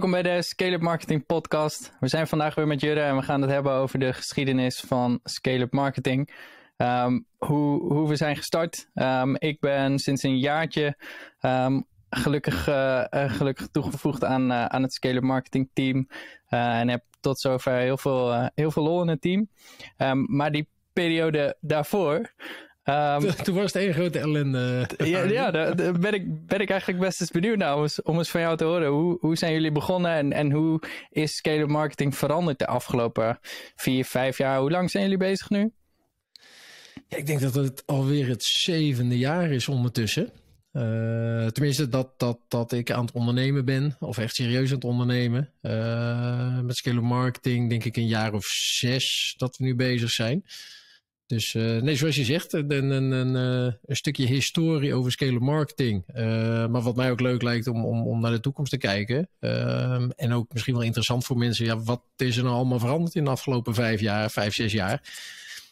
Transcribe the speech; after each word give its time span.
Welkom 0.00 0.22
bij 0.22 0.34
de 0.34 0.42
Scale-up 0.42 0.80
Marketing 0.80 1.26
Podcast. 1.26 1.92
We 2.00 2.08
zijn 2.08 2.26
vandaag 2.26 2.54
weer 2.54 2.66
met 2.66 2.80
Jurre 2.80 3.00
en 3.00 3.16
we 3.16 3.22
gaan 3.22 3.40
het 3.40 3.50
hebben 3.50 3.72
over 3.72 3.98
de 3.98 4.12
geschiedenis 4.12 4.80
van 4.80 5.20
Scale-up 5.24 5.72
Marketing. 5.72 6.34
Um, 6.76 7.26
hoe, 7.38 7.92
hoe 7.92 8.08
we 8.08 8.16
zijn 8.16 8.36
gestart. 8.36 8.88
Um, 8.94 9.36
ik 9.38 9.60
ben 9.60 9.98
sinds 9.98 10.22
een 10.22 10.38
jaartje 10.38 10.96
um, 11.40 11.86
gelukkig, 12.10 12.68
uh, 12.68 13.04
gelukkig 13.10 13.68
toegevoegd 13.72 14.24
aan, 14.24 14.50
uh, 14.50 14.64
aan 14.64 14.82
het 14.82 14.92
Scale-up 14.92 15.22
Marketing 15.22 15.70
team. 15.72 16.08
En 16.48 16.88
heb 16.88 17.04
tot 17.20 17.40
zover 17.40 17.76
heel 17.76 17.98
veel, 17.98 18.50
heel 18.54 18.70
veel 18.70 18.82
lol 18.82 19.02
in 19.02 19.08
het 19.08 19.20
team. 19.20 19.48
maar 20.26 20.52
die 20.52 20.68
periode 20.92 21.56
daarvoor 21.60 22.32
Um, 22.84 23.34
toen 23.44 23.54
was 23.54 23.72
het 23.72 23.82
één 23.82 23.94
grote 23.94 24.18
ellende. 24.18 24.88
Ja, 24.96 25.22
ja 25.22 25.50
daar, 25.50 25.74
ben, 25.98 26.14
ik, 26.14 26.46
ben 26.46 26.60
ik 26.60 26.70
eigenlijk 26.70 27.00
best 27.00 27.20
eens 27.20 27.30
benieuwd 27.30 27.56
naar 27.56 27.76
om 27.76 27.82
eens, 27.82 28.02
om 28.02 28.18
eens 28.18 28.30
van 28.30 28.40
jou 28.40 28.56
te 28.56 28.64
horen. 28.64 28.88
Hoe, 28.88 29.18
hoe 29.20 29.36
zijn 29.36 29.52
jullie 29.52 29.72
begonnen 29.72 30.10
en, 30.10 30.32
en 30.32 30.50
hoe 30.50 30.82
is 31.10 31.36
scale 31.36 31.66
marketing 31.66 32.16
veranderd 32.16 32.58
de 32.58 32.66
afgelopen 32.66 33.38
vier, 33.76 34.04
vijf 34.04 34.38
jaar? 34.38 34.60
Hoe 34.60 34.70
lang 34.70 34.90
zijn 34.90 35.02
jullie 35.02 35.18
bezig 35.18 35.50
nu? 35.50 35.72
Ja, 37.08 37.16
ik 37.16 37.26
denk 37.26 37.40
dat 37.40 37.54
het 37.54 37.82
alweer 37.86 38.28
het 38.28 38.44
zevende 38.44 39.18
jaar 39.18 39.50
is 39.50 39.68
ondertussen. 39.68 40.32
Uh, 40.72 41.46
tenminste, 41.46 41.88
dat, 41.88 42.18
dat, 42.18 42.38
dat 42.48 42.72
ik 42.72 42.90
aan 42.90 43.04
het 43.04 43.14
ondernemen 43.14 43.64
ben, 43.64 43.96
of 44.00 44.18
echt 44.18 44.34
serieus 44.34 44.68
aan 44.68 44.74
het 44.74 44.84
ondernemen. 44.84 45.52
Uh, 45.62 46.60
met 46.60 46.76
scale 46.76 47.00
marketing 47.00 47.68
denk 47.68 47.84
ik 47.84 47.96
een 47.96 48.06
jaar 48.06 48.32
of 48.32 48.44
zes 48.46 49.34
dat 49.36 49.56
we 49.56 49.64
nu 49.64 49.74
bezig 49.74 50.10
zijn. 50.10 50.44
Dus 51.30 51.54
uh, 51.54 51.82
nee, 51.82 51.96
zoals 51.96 52.16
je 52.16 52.24
zegt, 52.24 52.52
een, 52.52 52.70
een, 52.70 53.10
een, 53.10 53.36
eh, 53.36 53.74
een 53.84 53.96
stukje 53.96 54.26
historie 54.26 54.94
over 54.94 55.12
scale 55.12 55.40
marketing. 55.40 56.04
Uh, 56.14 56.66
maar 56.66 56.80
wat 56.80 56.96
mij 56.96 57.10
ook 57.10 57.20
leuk 57.20 57.42
lijkt 57.42 57.66
om, 57.66 57.84
om, 57.84 58.06
om 58.06 58.20
naar 58.20 58.30
de 58.30 58.40
toekomst 58.40 58.70
te 58.70 58.78
kijken. 58.78 59.28
Uh, 59.40 60.08
en 60.16 60.32
ook 60.32 60.52
misschien 60.52 60.74
wel 60.74 60.82
interessant 60.82 61.24
voor 61.24 61.36
mensen. 61.36 61.64
Ja, 61.64 61.78
wat 61.78 62.02
is 62.16 62.36
er 62.36 62.42
nou 62.42 62.54
allemaal 62.54 62.78
veranderd 62.78 63.14
in 63.14 63.24
de 63.24 63.30
afgelopen 63.30 63.74
vijf 63.74 64.00
jaar, 64.00 64.30
vijf, 64.30 64.54
zes 64.54 64.72
jaar? 64.72 65.02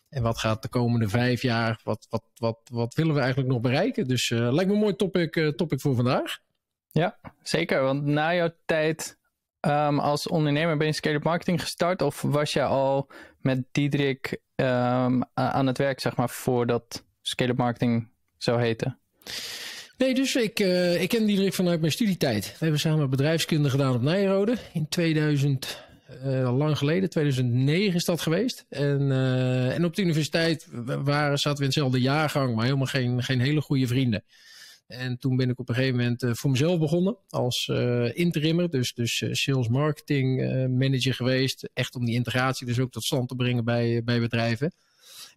En 0.08 0.22
wat 0.22 0.38
gaat 0.38 0.62
de 0.62 0.68
komende 0.68 1.08
vijf 1.08 1.42
jaar, 1.42 1.80
wat, 1.84 2.06
wat, 2.10 2.22
wat, 2.34 2.58
wat 2.72 2.94
willen 2.94 3.14
we 3.14 3.20
eigenlijk 3.20 3.50
nog 3.50 3.60
bereiken? 3.60 4.08
Dus 4.08 4.28
lijkt 4.28 4.66
me 4.66 4.74
een 4.74 4.80
mooi 4.80 4.96
topic, 4.96 5.52
topic 5.56 5.80
voor 5.80 5.94
vandaag. 5.94 6.38
Ja, 6.90 7.18
zeker. 7.42 7.82
Want 7.82 8.04
na 8.04 8.34
jouw 8.34 8.54
tijd 8.64 9.17
um, 9.60 9.98
als 9.98 10.28
ondernemer 10.28 10.76
ben 10.76 10.86
je 10.86 10.92
scale 10.92 11.20
marketing 11.22 11.60
gestart? 11.60 12.02
Of 12.02 12.22
was 12.22 12.52
je 12.52 12.62
al 12.62 13.10
met 13.40 13.64
Diederik 13.72 14.40
um, 14.56 15.22
aan 15.34 15.66
het 15.66 15.78
werk, 15.78 16.00
zeg 16.00 16.16
maar, 16.16 16.30
voordat 16.30 17.04
scale 17.22 17.54
marketing 17.54 18.08
zou 18.36 18.60
heten? 18.60 18.98
Nee, 19.98 20.14
dus 20.14 20.36
ik, 20.36 20.60
uh, 20.60 21.02
ik 21.02 21.08
ken 21.08 21.26
Diederik 21.26 21.54
vanuit 21.54 21.80
mijn 21.80 21.92
studietijd. 21.92 22.46
We 22.46 22.56
hebben 22.58 22.80
samen 22.80 23.10
bedrijfskunde 23.10 23.70
gedaan 23.70 23.94
op 23.94 24.02
Nijrode 24.02 24.56
in 24.72 24.88
2000, 24.88 25.86
uh, 26.24 26.40
eh, 26.40 26.56
lang 26.56 26.78
geleden, 26.78 27.10
2009 27.10 27.94
is 27.94 28.04
dat 28.04 28.20
geweest. 28.20 28.66
En, 28.68 29.00
uh, 29.00 29.74
en 29.74 29.84
op 29.84 29.96
de 29.96 30.02
universiteit 30.02 30.68
waren, 30.84 31.38
zaten 31.38 31.58
we 31.58 31.58
in 31.58 31.68
hetzelfde 31.68 32.00
jaargang, 32.00 32.54
maar 32.54 32.64
helemaal 32.64 32.86
geen, 32.86 33.22
geen 33.22 33.40
hele 33.40 33.60
goede 33.60 33.86
vrienden. 33.86 34.24
En 34.88 35.18
toen 35.18 35.36
ben 35.36 35.50
ik 35.50 35.58
op 35.58 35.68
een 35.68 35.74
gegeven 35.74 35.96
moment 35.96 36.22
uh, 36.22 36.34
voor 36.34 36.50
mezelf 36.50 36.78
begonnen 36.78 37.16
als 37.28 37.68
uh, 37.70 38.16
interimmer. 38.16 38.70
Dus, 38.70 38.94
dus 38.94 39.20
uh, 39.20 39.32
sales 39.32 39.68
marketing 39.68 40.38
manager 40.78 41.14
geweest. 41.14 41.70
Echt 41.74 41.94
om 41.94 42.04
die 42.04 42.14
integratie 42.14 42.66
dus 42.66 42.78
ook 42.78 42.90
tot 42.90 43.04
stand 43.04 43.28
te 43.28 43.34
brengen 43.34 43.64
bij, 43.64 44.02
bij 44.04 44.20
bedrijven. 44.20 44.72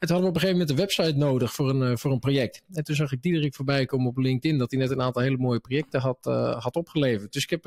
En 0.02 0.08
toen 0.08 0.16
hadden 0.16 0.34
we 0.34 0.38
op 0.38 0.44
een 0.44 0.50
gegeven 0.50 0.68
moment 0.68 0.70
een 0.70 1.04
website 1.04 1.26
nodig 1.26 1.54
voor 1.54 1.70
een, 1.70 1.98
voor 1.98 2.12
een 2.12 2.20
project. 2.20 2.64
En 2.72 2.84
toen 2.84 2.96
zag 2.96 3.12
ik 3.12 3.22
Diederik 3.22 3.56
voorbij 3.56 3.86
komen 3.86 4.08
op 4.08 4.18
LinkedIn 4.18 4.58
dat 4.58 4.72
hij 4.72 4.80
net 4.80 4.90
een 4.92 5.02
aantal 5.02 5.22
hele 5.22 5.38
mooie 5.38 5.60
projecten 5.60 6.00
had, 6.00 6.18
had 6.64 6.76
opgeleverd. 6.76 7.34
Dus 7.34 7.44
ik 7.44 7.50
heb 7.50 7.64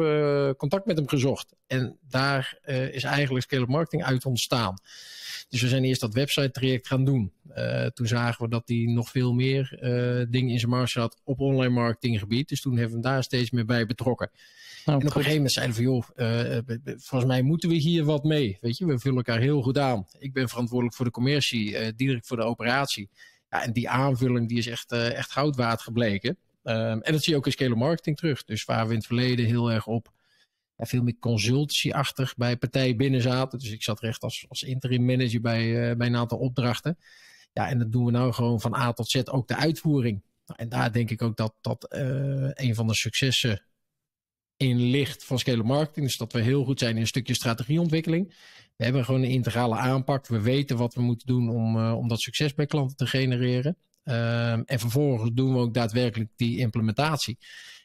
contact 0.57 0.87
met 0.87 0.97
hem 0.97 1.09
gezocht. 1.09 1.55
En 1.67 1.99
daar 2.09 2.59
is 2.93 3.03
eigenlijk 3.03 3.45
Scale 3.45 3.67
Marketing 3.67 4.05
uit 4.05 4.25
ontstaan. 4.25 4.75
Dus 5.49 5.63
we 5.63 5.69
zijn 5.69 5.85
eerst 5.85 6.01
dat 6.01 6.15
website 6.15 6.51
traject 6.51 6.87
gaan 6.87 7.05
doen. 7.05 7.33
Uh, 7.57 7.87
toen 7.87 8.07
zagen 8.07 8.45
we 8.45 8.51
dat 8.51 8.63
hij 8.67 8.85
nog 8.87 9.11
veel 9.11 9.33
meer 9.33 9.79
uh, 9.81 10.27
dingen 10.31 10.51
in 10.51 10.59
zijn 10.59 10.71
mars 10.71 10.95
had 10.95 11.21
op 11.25 11.41
online 11.41 11.75
marketinggebied. 11.75 12.49
Dus 12.49 12.61
toen 12.61 12.77
hebben 12.77 13.01
we 13.01 13.07
hem 13.07 13.13
daar 13.15 13.23
steeds 13.23 13.51
meer 13.51 13.65
bij 13.65 13.87
betrokken. 13.87 14.31
Nou, 14.85 15.01
en 15.01 15.07
op 15.07 15.17
een 15.17 15.23
gegeven 15.23 15.37
moment 15.37 15.53
zeiden 15.53 15.77
we 15.77 15.83
van, 15.83 15.93
joh, 15.93 16.57
uh, 16.57 16.59
volgens 16.85 17.31
mij 17.31 17.43
moeten 17.43 17.69
we 17.69 17.75
hier 17.75 18.05
wat 18.05 18.25
mee. 18.25 18.59
Weet 18.61 18.79
je, 18.79 18.87
we 18.87 18.99
vullen 18.99 19.17
elkaar 19.17 19.41
heel 19.41 19.63
goed 19.63 19.79
aan. 19.79 20.07
Ik 20.19 20.33
ben 20.33 20.49
verantwoordelijk 20.49 20.97
voor 20.97 21.05
de 21.05 21.11
commercie, 21.11 21.71
uh, 21.71 21.87
Voor 22.27 22.37
de 22.37 22.43
operatie. 22.43 23.11
Ja, 23.49 23.63
en 23.63 23.73
die 23.73 23.89
aanvulling 23.89 24.49
die 24.49 24.59
is 24.59 24.67
echt, 24.67 24.93
uh, 24.93 25.13
echt 25.13 25.33
goud 25.33 25.57
waard 25.57 25.81
gebleken. 25.81 26.39
Um, 26.63 27.03
en 27.03 27.13
dat 27.13 27.23
zie 27.23 27.33
je 27.33 27.39
ook 27.39 27.47
in 27.47 27.53
scale 27.53 27.75
marketing 27.75 28.17
terug. 28.17 28.45
Dus 28.45 28.65
waar 28.65 28.85
we 28.85 28.91
in 28.91 28.99
het 28.99 29.07
verleden 29.07 29.47
heel 29.47 29.73
erg 29.73 29.87
op 29.87 30.13
ja, 30.77 30.85
veel 30.85 31.03
meer 31.03 31.19
consultancy-achtig 31.19 32.37
bij 32.37 32.57
partijen 32.57 32.97
binnen 32.97 33.23
zaten. 33.23 33.59
Dus 33.59 33.71
ik 33.71 33.83
zat 33.83 34.01
recht 34.01 34.23
als, 34.23 34.45
als 34.49 34.63
interim 34.63 35.05
manager 35.05 35.41
bij, 35.41 35.91
uh, 35.91 35.97
bij 35.97 36.07
een 36.07 36.17
aantal 36.17 36.39
opdrachten. 36.39 36.99
Ja, 37.53 37.69
en 37.69 37.79
dat 37.79 37.93
doen 37.93 38.05
we 38.05 38.11
nou 38.11 38.33
gewoon 38.33 38.61
van 38.61 38.75
A 38.75 38.93
tot 38.93 39.11
Z 39.11 39.21
ook 39.25 39.49
de 39.49 39.57
uitvoering. 39.57 40.23
Nou, 40.47 40.61
en 40.61 40.69
daar 40.69 40.93
denk 40.93 41.11
ik 41.11 41.23
ook 41.23 41.37
dat 41.37 41.55
dat 41.61 41.95
uh, 41.95 42.51
een 42.53 42.75
van 42.75 42.87
de 42.87 42.95
successen 42.95 43.63
in 44.57 44.81
ligt 44.81 45.25
van 45.25 45.39
scale 45.39 45.63
marketing. 45.63 46.07
Dus 46.07 46.17
dat 46.17 46.33
we 46.33 46.41
heel 46.41 46.65
goed 46.65 46.79
zijn 46.79 46.95
in 46.95 47.01
een 47.01 47.07
stukje 47.07 47.35
strategieontwikkeling. 47.35 48.35
We 48.77 48.85
hebben 48.85 49.05
gewoon 49.05 49.23
een 49.23 49.31
integrale 49.31 49.77
aanpak. 49.77 50.27
We 50.27 50.41
weten 50.41 50.77
wat 50.77 50.95
we 50.95 51.03
moeten 51.03 51.27
doen 51.27 51.49
om, 51.49 51.77
uh, 51.77 51.97
om 51.97 52.09
dat 52.09 52.21
succes 52.21 52.55
bij 52.55 52.67
klanten 52.67 52.97
te 52.97 53.07
genereren. 53.07 53.77
Um, 54.05 54.63
en 54.65 54.79
vervolgens 54.79 55.31
doen 55.35 55.53
we 55.53 55.59
ook 55.59 55.75
daadwerkelijk 55.75 56.31
die 56.37 56.59
implementatie. 56.59 57.39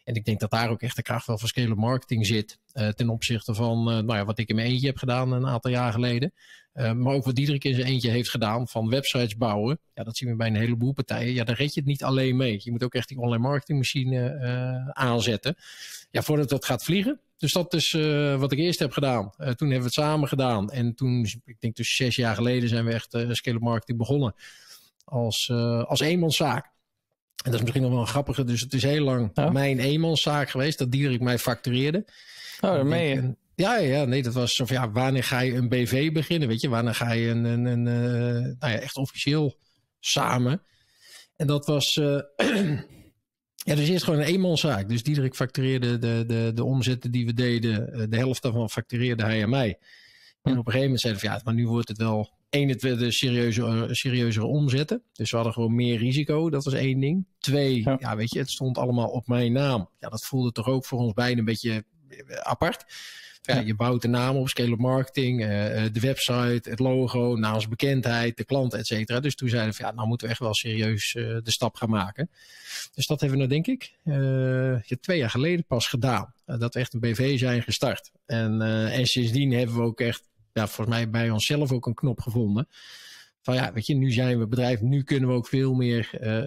En 0.04 0.16
ik 0.16 0.26
denk 0.26 0.40
dat 0.40 0.52
daar 0.52 0.70
ook 0.70 0.82
echt 0.82 0.96
de 0.96 1.02
kracht 1.02 1.28
wel 1.28 1.38
van 1.38 1.48
scale 1.48 1.76
marketing 1.76 2.26
zit. 2.26 2.60
Uh, 2.74 2.88
ten 2.88 3.10
opzichte 3.10 3.54
van 3.54 3.80
uh, 3.80 3.94
nou 3.94 4.14
ja, 4.14 4.26
wat 4.26 4.40
ik 4.40 4.50
in 4.50 4.56
mijn 4.56 4.68
eentje 4.68 4.88
heb 4.88 4.98
gedaan 4.98 5.32
een 5.32 5.48
aantal 5.48 5.72
jaar 5.72 5.92
geleden. 5.92 6.34
Uh, 6.74 6.92
maar 6.92 7.14
ook 7.14 7.26
wat 7.26 7.36
Diederik 7.36 7.64
in 7.64 7.76
zijn 7.76 7.88
eentje 7.88 8.10
heeft 8.10 8.30
gedaan 8.30 8.68
van 8.68 8.90
websites 8.90 9.38
bouwen. 9.38 9.80
Ja, 9.94 10.04
dat 10.04 10.18
zien 10.18 10.30
we 10.30 10.36
bij 10.36 10.48
een 10.48 10.56
heleboel 10.56 10.94
partijen. 10.94 11.34
Ja, 11.34 11.44
daar 11.44 11.56
red 11.56 11.74
je 11.74 11.80
het 11.80 11.90
niet 11.90 12.04
alleen 12.04 12.38
mee. 12.38 12.60
Je 12.64 12.72
moet 12.72 12.84
ook 12.84 12.94
echt 12.94 13.08
die 13.08 13.20
online 13.20 13.44
marketingmachine 13.44 14.92
aanzetten. 14.94 15.56
Ja, 16.12 16.22
voordat 16.22 16.50
dat 16.50 16.66
gaat 16.66 16.84
vliegen. 16.84 17.20
Dus 17.40 17.54
dat 17.54 17.74
is 17.74 17.92
wat 18.38 18.52
ik 18.52 18.58
eerst 18.58 18.80
heb 18.80 18.92
gedaan. 18.92 19.32
toen 19.38 19.46
hebben 19.46 19.68
we 19.68 19.84
het 19.84 19.94
samen 19.94 20.28
gedaan. 20.28 20.72
En 20.72 20.96
toen, 20.96 21.28
ik 21.46 21.56
denk 21.60 21.76
dus 21.76 21.96
zes 21.96 22.16
jaar 22.16 22.36
geleden 22.36 22.70
zijn 22.70 22.86
we 22.86 22.94
echt 22.94 23.18
scale 23.32 23.60
marketing 23.60 23.98
begonnen. 23.98 24.36
Als, 25.04 25.50
als 25.86 26.00
eenmanszaak. 26.00 26.66
En 27.44 27.52
dat 27.52 27.54
is 27.54 27.62
misschien 27.62 27.82
nog 27.82 27.92
wel 27.92 28.00
een 28.00 28.08
grappige. 28.08 28.44
Dus 28.44 28.62
het 28.62 28.74
is 28.74 28.84
heel 28.84 29.04
lang 29.04 29.52
mijn 29.52 29.80
eenmanszaak 29.80 30.50
geweest. 30.50 30.78
Dat 30.78 30.92
Diederik 30.92 31.22
mij 31.22 31.40
factureerde. 31.40 32.06
Oh, 32.62 32.72
daar 32.72 32.86
meen 32.86 33.08
je. 33.08 33.36
Ja, 33.60 33.78
ja, 33.78 34.06
nee, 34.06 34.24
dat 34.24 34.34
was 34.34 34.60
of 34.60 34.70
ja, 34.70 34.92
wanneer 34.92 35.24
ga 35.24 35.40
je 35.40 35.54
een 35.54 35.70
BV 35.70 36.12
beginnen? 36.12 36.48
Weet 36.48 36.62
je, 36.62 36.70
wanneer 36.70 36.96
ga 36.96 37.12
je 37.12 37.30
een, 37.30 37.44
een, 37.44 37.66
een 37.66 37.86
uh, 37.86 38.56
nou 38.60 38.74
ja, 38.74 38.80
echt 38.80 38.96
officieel 38.96 39.58
samen? 40.00 40.62
En 41.36 41.48
dat 41.48 41.66
was, 41.66 41.96
uh, 41.96 42.20
ja, 43.66 43.76
dus 43.76 43.90
eerst 43.90 44.04
gewoon 44.04 44.20
een 44.20 44.26
eenmanszaak. 44.26 44.90
Dus 44.90 45.04
Diederik 45.04 45.36
factureerde 45.36 45.98
de, 45.98 46.24
de, 46.28 46.52
de 46.56 46.64
omzetten 46.64 47.12
die 47.12 47.26
we 47.26 47.34
deden, 47.34 47.90
uh, 47.94 48.06
de 48.10 48.18
helft 48.18 48.42
daarvan 48.42 48.70
factureerde 48.70 49.24
hij 49.24 49.44
aan 49.44 49.50
mij. 49.50 49.78
En 50.42 50.52
op 50.52 50.58
een 50.58 50.64
gegeven 50.64 50.82
moment 50.82 51.00
zeiden 51.00 51.22
we, 51.22 51.28
ja, 51.28 51.42
maar 51.44 51.54
nu 51.54 51.68
wordt 51.68 51.88
het 51.88 51.98
wel 51.98 52.38
Eén, 52.50 52.70
het 52.70 52.82
werden 52.82 53.14
serieuze, 53.14 53.88
serieuzere 53.92 54.46
omzetten. 54.46 55.04
Dus 55.14 55.30
we 55.30 55.36
hadden 55.36 55.54
gewoon 55.54 55.76
meer 55.76 55.98
risico. 55.98 56.50
Dat 56.50 56.64
was 56.64 56.74
één 56.74 57.00
ding. 57.00 57.26
Twee, 57.40 57.82
ja. 57.84 57.98
ja. 58.00 58.16
weet 58.16 58.34
je, 58.34 58.40
het 58.40 58.50
stond 58.50 58.78
allemaal 58.78 59.10
op 59.10 59.28
mijn 59.28 59.52
naam. 59.52 59.90
Ja, 60.00 60.10
dat 60.10 60.26
voelde 60.26 60.52
toch 60.52 60.68
ook 60.68 60.86
voor 60.86 61.00
ons 61.00 61.14
beiden 61.14 61.40
een 61.40 61.46
beetje 61.46 61.72
eh, 61.72 61.80
apart. 62.44 62.86
Ja, 63.42 63.56
ja. 63.56 63.62
Je 63.62 63.76
bouwt 63.76 64.02
de 64.02 64.08
naam 64.08 64.36
op, 64.36 64.50
scale 64.50 64.76
marketing, 64.76 65.42
uh, 65.42 65.48
de 65.92 66.00
website, 66.00 66.70
het 66.70 66.80
logo, 66.80 67.36
naamsbekendheid, 67.36 68.38
de 68.38 68.44
klant, 68.44 68.74
et 68.74 68.88
cetera. 68.88 69.20
Dus 69.20 69.36
toen 69.36 69.50
zeiden 69.50 69.76
we, 69.78 69.84
ja, 69.84 69.92
nou 69.92 70.08
moeten 70.08 70.28
we 70.28 70.34
echt 70.34 70.42
wel 70.42 70.54
serieus 70.54 71.14
uh, 71.14 71.38
de 71.44 71.52
stap 71.52 71.76
gaan 71.76 71.90
maken. 71.90 72.30
Dus 72.94 73.08
dat 73.08 73.20
hebben 73.22 73.40
we 73.40 73.46
nou, 73.46 73.64
denk 73.64 73.68
ik, 73.68 73.94
twee 75.02 75.18
jaar 75.18 75.30
geleden 75.30 75.66
pas 75.66 75.88
gedaan. 75.88 76.34
dat 76.46 76.74
we 76.74 76.80
echt 76.80 76.94
een 76.94 77.00
BV 77.00 77.40
zijn 77.40 77.64
gestart. 77.64 78.12
En, 78.26 78.62
en 78.92 79.06
sindsdien 79.06 79.52
hebben 79.52 79.76
we 79.76 79.82
ook 79.82 80.00
echt 80.00 80.24
ja, 80.54 80.68
volgens 80.68 80.96
mij 80.96 81.10
bij 81.10 81.30
onszelf 81.30 81.72
ook 81.72 81.86
een 81.86 81.94
knop 81.94 82.22
gevonden. 82.22 82.68
Van 83.50 83.58
ja, 83.58 83.74
weet 83.74 83.88
je, 83.88 83.96
nu 83.96 84.12
zijn 84.12 84.40
we 84.40 84.48
bedrijf, 84.48 84.82
nu 84.82 85.04
kunnen 85.04 85.30
we 85.30 85.36
ook 85.36 85.48
veel 85.48 85.74
meer 85.74 86.10
uh, 86.22 86.28
uh, 86.28 86.44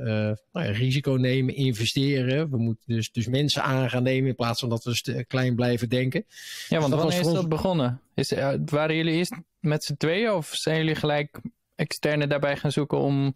nou 0.53 0.67
ja, 0.67 0.71
risico 0.71 1.13
nemen, 1.13 1.55
investeren. 1.55 2.51
We 2.51 2.57
moeten 2.57 2.85
dus, 2.87 3.11
dus 3.13 3.27
mensen 3.27 3.63
aan 3.63 3.91
gaan 3.91 4.03
nemen 4.03 4.29
in 4.29 4.35
plaats 4.35 4.61
van 4.61 4.69
dat 4.69 4.85
we 4.85 5.25
klein 5.29 5.55
blijven 5.55 5.89
denken. 5.89 6.25
Ja, 6.69 6.79
want 6.79 6.93
dus 6.93 7.01
wanneer 7.01 7.21
is 7.21 7.33
dat 7.33 7.49
begonnen? 7.49 8.01
Is, 8.15 8.33
uh, 8.33 8.53
waren 8.65 8.97
jullie 8.97 9.15
eerst 9.15 9.37
met 9.61 9.85
z'n 9.85 9.97
tweeën 9.97 10.33
of 10.33 10.49
zijn 10.53 10.79
jullie 10.79 10.95
gelijk 10.95 11.41
externe 11.75 12.27
daarbij 12.27 12.57
gaan 12.57 12.73
zoeken 12.73 12.99
om 12.99 13.35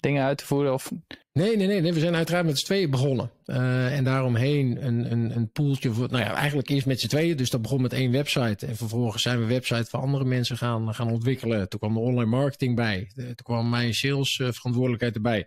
dingen 0.00 0.24
uit 0.24 0.38
te 0.38 0.46
voeren? 0.46 0.72
Of... 0.72 0.90
Nee, 1.32 1.56
nee, 1.56 1.66
nee, 1.66 1.80
nee. 1.80 1.92
We 1.92 2.00
zijn 2.00 2.14
uiteraard 2.14 2.46
met 2.46 2.58
z'n 2.58 2.64
tweeën 2.64 2.90
begonnen. 2.90 3.30
Uh, 3.46 3.96
en 3.96 4.04
daaromheen 4.04 4.84
een, 4.86 5.12
een, 5.12 5.36
een 5.36 5.50
poeltje. 5.50 5.92
Voor, 5.92 6.08
nou 6.10 6.24
ja, 6.24 6.34
eigenlijk 6.34 6.68
eerst 6.68 6.86
met 6.86 7.00
z'n 7.00 7.06
tweeën. 7.08 7.36
Dus 7.36 7.50
dat 7.50 7.62
begon 7.62 7.82
met 7.82 7.92
één 7.92 8.10
website. 8.10 8.66
En 8.66 8.76
vervolgens 8.76 9.22
zijn 9.22 9.38
we 9.38 9.44
website 9.44 9.84
voor 9.90 10.00
andere 10.00 10.24
mensen 10.24 10.56
gaan, 10.56 10.94
gaan 10.94 11.10
ontwikkelen. 11.10 11.68
Toen 11.68 11.78
kwam 11.78 11.94
de 11.94 12.00
online 12.00 12.30
marketing 12.30 12.76
bij. 12.76 13.10
Toen 13.14 13.34
kwam 13.34 13.68
mijn 13.68 13.94
sales 13.94 14.38
uh, 14.38 14.48
verantwoordelijkheid 14.50 15.14
erbij. 15.14 15.46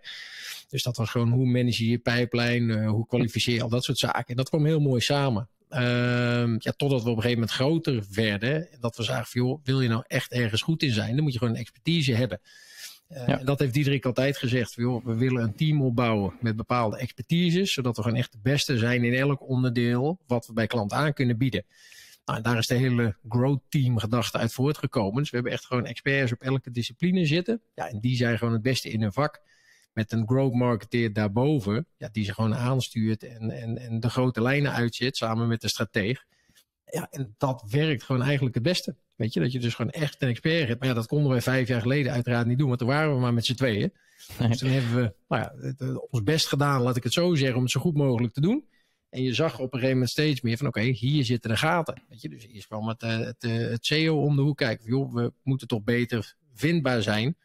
Dus 0.68 0.82
dat 0.82 0.96
was 0.96 1.10
gewoon 1.10 1.30
hoe 1.30 1.46
manage 1.46 1.84
je 1.84 1.90
je 1.90 1.98
pijplijn, 1.98 2.62
uh, 2.62 2.88
hoe 2.88 3.06
kwalificeer 3.06 3.54
je 3.54 3.62
al 3.62 3.68
dat 3.68 3.84
soort 3.84 3.98
zaken. 3.98 4.26
En 4.26 4.36
dat 4.36 4.48
kwam 4.48 4.64
heel 4.64 4.80
mooi 4.80 5.00
samen. 5.00 5.48
Ehm, 5.68 6.54
ja, 6.58 6.72
totdat 6.76 7.02
we 7.02 7.10
op 7.10 7.16
een 7.16 7.22
gegeven 7.22 7.30
moment 7.30 7.50
groter 7.50 8.04
werden. 8.10 8.68
Dat 8.80 8.96
we 8.96 9.02
zagen 9.02 9.26
van, 9.26 9.42
joh, 9.42 9.60
wil 9.64 9.80
je 9.80 9.88
nou 9.88 10.04
echt 10.06 10.32
ergens 10.32 10.62
goed 10.62 10.82
in 10.82 10.92
zijn, 10.92 11.14
dan 11.14 11.22
moet 11.22 11.32
je 11.32 11.38
gewoon 11.38 11.54
een 11.54 11.60
expertise 11.60 12.14
hebben. 12.14 12.40
Uh, 13.12 13.28
En 13.28 13.44
dat 13.44 13.58
heeft 13.58 13.74
Diederik 13.74 14.04
altijd 14.04 14.36
gezegd. 14.36 14.74
Joh, 14.74 15.04
we 15.04 15.14
willen 15.14 15.42
een 15.42 15.54
team 15.54 15.82
opbouwen 15.82 16.32
met 16.40 16.56
bepaalde 16.56 16.98
expertises, 16.98 17.72
zodat 17.72 17.96
we 17.96 18.02
gewoon 18.02 18.18
echt 18.18 18.32
de 18.32 18.38
beste 18.42 18.78
zijn 18.78 19.04
in 19.04 19.14
elk 19.14 19.48
onderdeel 19.48 20.18
wat 20.26 20.46
we 20.46 20.52
bij 20.52 20.66
klant 20.66 20.92
aan 20.92 21.12
kunnen 21.12 21.38
bieden. 21.38 21.64
Nou, 22.24 22.38
en 22.38 22.44
daar 22.44 22.58
is 22.58 22.66
de 22.66 22.74
hele 22.74 23.16
growth 23.28 23.62
team 23.68 23.98
gedachte 23.98 24.38
uit 24.38 24.52
voortgekomen. 24.52 25.16
Dus 25.16 25.30
we 25.30 25.36
hebben 25.36 25.52
echt 25.54 25.66
gewoon 25.66 25.86
experts 25.86 26.32
op 26.32 26.40
elke 26.40 26.70
discipline 26.70 27.26
zitten. 27.26 27.60
Ja, 27.74 27.88
en 27.88 28.00
die 28.00 28.16
zijn 28.16 28.38
gewoon 28.38 28.52
het 28.52 28.62
beste 28.62 28.90
in 28.90 29.02
hun 29.02 29.12
vak. 29.12 29.40
Met 29.92 30.12
een 30.12 30.26
growth 30.26 30.54
marketeer 30.54 31.12
daarboven, 31.12 31.86
ja, 31.96 32.08
die 32.12 32.24
ze 32.24 32.34
gewoon 32.34 32.54
aanstuurt 32.54 33.24
en, 33.24 33.50
en, 33.50 33.78
en 33.78 34.00
de 34.00 34.10
grote 34.10 34.42
lijnen 34.42 34.72
uitzet 34.72 35.16
samen 35.16 35.48
met 35.48 35.60
de 35.60 35.68
strateeg. 35.68 36.24
Ja, 36.92 37.06
en 37.10 37.34
dat 37.38 37.64
werkt 37.70 38.02
gewoon 38.02 38.22
eigenlijk 38.22 38.54
het 38.54 38.64
beste. 38.64 38.96
Weet 39.14 39.32
je, 39.32 39.40
dat 39.40 39.52
je 39.52 39.58
dus 39.58 39.74
gewoon 39.74 39.90
echt 39.90 40.22
een 40.22 40.28
expert 40.28 40.68
hebt. 40.68 40.80
Maar 40.80 40.88
ja, 40.88 40.94
dat 40.94 41.06
konden 41.06 41.30
wij 41.30 41.40
vijf 41.40 41.68
jaar 41.68 41.80
geleden 41.80 42.12
uiteraard 42.12 42.46
niet 42.46 42.58
doen, 42.58 42.66
want 42.66 42.78
toen 42.78 42.88
waren 42.88 43.14
we 43.14 43.20
maar 43.20 43.34
met 43.34 43.46
z'n 43.46 43.54
tweeën. 43.54 43.92
Dus 44.38 44.58
toen 44.58 44.70
hebben 44.70 44.94
we 44.94 45.14
nou 45.28 45.42
ja, 45.42 45.94
ons 46.10 46.22
best 46.22 46.46
gedaan, 46.46 46.82
laat 46.82 46.96
ik 46.96 47.02
het 47.02 47.12
zo 47.12 47.34
zeggen, 47.34 47.56
om 47.56 47.62
het 47.62 47.70
zo 47.70 47.80
goed 47.80 47.96
mogelijk 47.96 48.34
te 48.34 48.40
doen. 48.40 48.64
En 49.08 49.22
je 49.22 49.34
zag 49.34 49.54
op 49.54 49.60
een 49.60 49.70
gegeven 49.70 49.92
moment 49.92 50.10
steeds 50.10 50.40
meer 50.40 50.56
van, 50.56 50.66
oké, 50.66 50.80
hier 50.80 51.24
zitten 51.24 51.50
de 51.50 51.56
gaten. 51.56 52.02
Weet 52.08 52.22
je, 52.22 52.28
dus 52.28 52.46
eerst 52.46 52.66
kwam 52.66 52.88
het, 52.88 53.00
het, 53.00 53.42
het 53.42 53.86
CEO 53.86 54.22
om 54.22 54.36
de 54.36 54.42
hoek 54.42 54.56
kijken. 54.56 54.86
Joh, 54.86 55.14
we 55.14 55.32
moeten 55.42 55.68
toch 55.68 55.82
beter 55.82 56.34
vindbaar 56.54 57.02
zijn. 57.02 57.36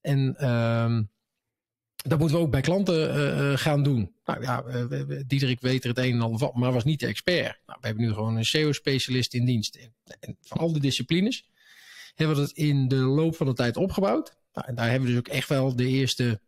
En 0.00 0.50
um, 0.50 1.10
dat 2.02 2.18
moeten 2.18 2.36
we 2.36 2.42
ook 2.42 2.50
bij 2.50 2.60
klanten 2.60 3.16
uh, 3.16 3.56
gaan 3.56 3.82
doen. 3.82 4.14
Nou 4.24 4.42
ja, 4.42 4.64
Diederik 5.26 5.60
weet 5.60 5.82
er 5.82 5.88
het 5.88 5.98
een 5.98 6.12
en 6.12 6.20
ander 6.20 6.38
van, 6.38 6.52
maar 6.54 6.72
was 6.72 6.84
niet 6.84 7.00
de 7.00 7.06
expert. 7.06 7.60
Nou, 7.66 7.78
we 7.80 7.86
hebben 7.86 8.04
nu 8.04 8.12
gewoon 8.12 8.36
een 8.36 8.44
SEO-specialist 8.44 9.34
in 9.34 9.44
dienst. 9.44 9.90
En, 10.20 10.36
van 10.40 10.58
al 10.58 10.72
die 10.72 10.82
disciplines 10.82 11.48
hebben 12.14 12.36
we 12.36 12.42
dat 12.42 12.50
in 12.50 12.88
de 12.88 12.96
loop 12.96 13.36
van 13.36 13.46
de 13.46 13.52
tijd 13.52 13.76
opgebouwd. 13.76 14.36
Nou, 14.52 14.66
en 14.68 14.74
daar 14.74 14.90
hebben 14.90 15.08
we 15.08 15.14
dus 15.14 15.18
ook 15.18 15.34
echt 15.34 15.48
wel 15.48 15.76
de 15.76 15.86
eerste, 15.86 16.40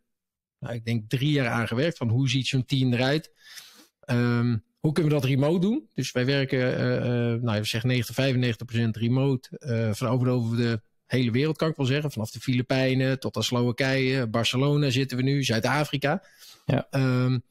nou, 0.59 0.73
ik 0.73 0.85
denk 0.85 1.09
drie 1.09 1.31
jaar 1.31 1.47
aan 1.47 1.67
gewerkt. 1.67 1.97
Van 1.97 2.09
hoe 2.09 2.29
ziet 2.29 2.47
zo'n 2.47 2.65
team 2.65 2.93
eruit? 2.93 3.31
Um, 4.05 4.63
hoe 4.79 4.93
kunnen 4.93 5.11
we 5.13 5.19
dat 5.19 5.29
remote 5.29 5.59
doen? 5.59 5.89
Dus 5.93 6.11
wij 6.11 6.25
werken, 6.25 6.59
uh, 6.59 7.41
nou, 7.41 7.65
zeg 7.65 7.83
90, 7.83 8.15
95% 8.15 8.89
remote 8.91 9.49
van 9.95 10.07
over 10.07 10.57
de 10.57 10.81
hele 11.05 11.31
wereld, 11.31 11.57
kan 11.57 11.69
ik 11.69 11.75
wel 11.75 11.85
zeggen. 11.85 12.11
Vanaf 12.11 12.31
de 12.31 12.39
Filipijnen 12.39 13.19
tot 13.19 13.35
aan 13.35 13.43
Slowakije, 13.43 14.27
Barcelona 14.27 14.89
zitten 14.89 15.17
we 15.17 15.23
nu, 15.23 15.43
Zuid-Afrika. 15.43 16.23
Ja. 16.65 16.87
Um, 16.91 17.43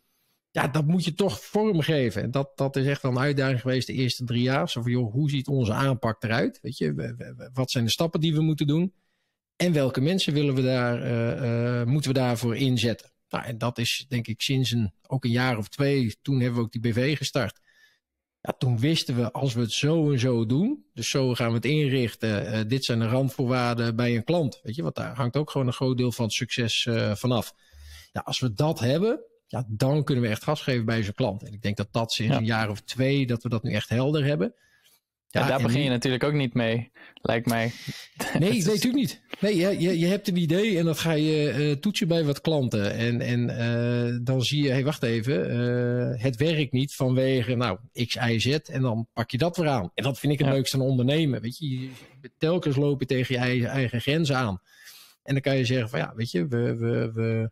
ja, 0.51 0.69
dat 0.69 0.87
moet 0.87 1.05
je 1.05 1.15
toch 1.15 1.45
vormgeven. 1.45 2.23
En 2.23 2.31
dat, 2.31 2.57
dat 2.57 2.77
is 2.77 2.87
echt 2.87 3.03
wel 3.03 3.11
een 3.11 3.19
uitdaging 3.19 3.61
geweest 3.61 3.87
de 3.87 3.93
eerste 3.93 4.25
drie 4.25 4.43
jaar. 4.43 4.69
Zo 4.69 4.83
van, 4.83 4.91
joh, 4.91 5.13
hoe 5.13 5.31
ziet 5.31 5.47
onze 5.47 5.73
aanpak 5.73 6.23
eruit? 6.23 6.59
Weet 6.63 6.79
je, 6.79 7.15
wat 7.53 7.71
zijn 7.71 7.85
de 7.85 7.91
stappen 7.91 8.21
die 8.21 8.35
we 8.35 8.41
moeten 8.41 8.67
doen? 8.67 8.93
En 9.57 9.73
welke 9.73 10.01
mensen 10.01 10.33
willen 10.33 10.55
we 10.55 10.63
daar, 10.63 11.03
uh, 11.03 11.81
uh, 11.81 11.87
moeten 11.87 12.13
we 12.13 12.19
daarvoor 12.19 12.57
inzetten? 12.57 13.11
Nou, 13.29 13.45
en 13.45 13.59
dat 13.59 13.79
is 13.79 14.05
denk 14.09 14.27
ik 14.27 14.41
sinds 14.41 14.71
een, 14.71 14.93
ook 15.07 15.25
een 15.25 15.31
jaar 15.31 15.59
of 15.59 15.69
twee, 15.69 16.17
toen 16.23 16.41
hebben 16.41 16.59
we 16.59 16.65
ook 16.65 16.73
die 16.73 16.81
BV 16.81 17.17
gestart. 17.17 17.61
Ja, 18.47 18.55
toen 18.59 18.79
wisten 18.79 19.17
we, 19.17 19.33
als 19.33 19.55
we 19.55 19.61
het 19.61 19.73
zo 19.73 20.13
en 20.13 20.19
zo 20.19 20.47
doen, 20.47 20.85
dus 20.95 21.09
zo 21.09 21.35
gaan 21.35 21.49
we 21.49 21.55
het 21.55 21.65
inrichten, 21.65 22.55
uh, 22.55 22.61
dit 22.67 22.85
zijn 22.85 22.99
de 22.99 23.07
randvoorwaarden 23.07 23.97
bij 23.97 24.17
een 24.17 24.25
klant. 24.25 24.61
Weet 24.63 24.75
je, 24.75 24.83
want 24.83 24.95
daar 24.95 25.17
hangt 25.17 25.37
ook 25.37 25.51
gewoon 25.51 25.67
een 25.67 25.73
groot 25.73 25.97
deel 25.97 26.13
van 26.13 26.25
het 26.25 26.35
succes 26.35 26.85
uh, 26.85 27.15
vanaf. 27.15 27.55
Ja, 28.13 28.21
als 28.25 28.41
we 28.41 28.55
dat 28.55 28.81
hebben, 28.81 29.21
ja, 29.47 29.65
dan 29.69 30.05
kunnen 30.05 30.25
we 30.25 30.31
echt 30.31 30.43
gas 30.43 30.63
geven 30.63 30.85
bij 30.85 31.03
zo'n 31.03 31.15
klant. 31.15 31.43
En 31.43 31.53
ik 31.53 31.63
denk 31.63 31.77
dat 31.77 31.89
dat 31.91 32.13
sinds 32.13 32.33
ja. 32.33 32.39
een 32.39 32.45
jaar 32.45 32.71
of 32.71 32.81
twee, 32.81 33.27
dat 33.27 33.43
we 33.43 33.49
dat 33.49 33.63
nu 33.63 33.73
echt 33.73 33.89
helder 33.89 34.25
hebben. 34.25 34.55
Ja, 35.35 35.41
ja 35.41 35.47
daar 35.49 35.63
begin 35.63 35.83
je 35.83 35.91
natuurlijk 35.91 36.25
ook 36.25 36.33
niet 36.33 36.55
mee, 36.55 36.91
lijkt 37.23 37.47
mij. 37.47 37.73
Nee, 38.39 38.51
nee, 38.51 38.65
natuurlijk 38.65 38.95
niet. 38.95 39.21
Nee, 39.41 39.57
je, 39.57 39.81
je, 39.81 39.99
je 39.99 40.07
hebt 40.07 40.29
een 40.29 40.37
idee 40.37 40.79
en 40.79 40.85
dat 40.85 40.99
ga 40.99 41.13
je 41.13 41.55
uh, 41.59 41.73
toetsen 41.73 42.09
bij 42.09 42.25
wat 42.25 42.41
klanten. 42.41 42.95
En, 42.95 43.21
en 43.21 43.51
uh, 43.51 44.19
dan 44.23 44.43
zie 44.43 44.63
je, 44.63 44.69
hé, 44.69 44.75
hey, 44.75 44.85
wacht 44.85 45.03
even, 45.03 45.57
uh, 45.57 46.23
het 46.23 46.37
werkt 46.37 46.73
niet 46.73 46.95
vanwege, 46.95 47.55
nou, 47.55 47.79
X, 47.93 48.15
Y, 48.15 48.39
Z. 48.39 48.47
En 48.47 48.83
dan 48.83 49.09
pak 49.13 49.31
je 49.31 49.39
dat 49.39 49.57
weer 49.57 49.69
aan. 49.69 49.91
En 49.95 50.05
dat 50.05 50.19
vind 50.19 50.33
ik 50.33 50.39
het 50.39 50.49
ja. 50.49 50.55
leukste 50.55 50.77
aan 50.77 50.83
ondernemen. 50.83 51.41
Weet 51.41 51.59
je, 51.59 51.81
je, 51.81 51.91
telkens 52.39 52.77
loop 52.77 53.01
je 53.01 53.07
tegen 53.07 53.35
je 53.35 53.41
eigen, 53.41 53.69
eigen 53.69 54.01
grenzen 54.01 54.37
aan. 54.37 54.61
En 55.23 55.33
dan 55.33 55.43
kan 55.43 55.57
je 55.57 55.65
zeggen 55.65 55.89
van, 55.89 55.99
ja, 55.99 56.13
weet 56.17 56.31
je, 56.31 56.47
we, 56.47 56.77
we, 56.77 57.13
we 57.13 57.51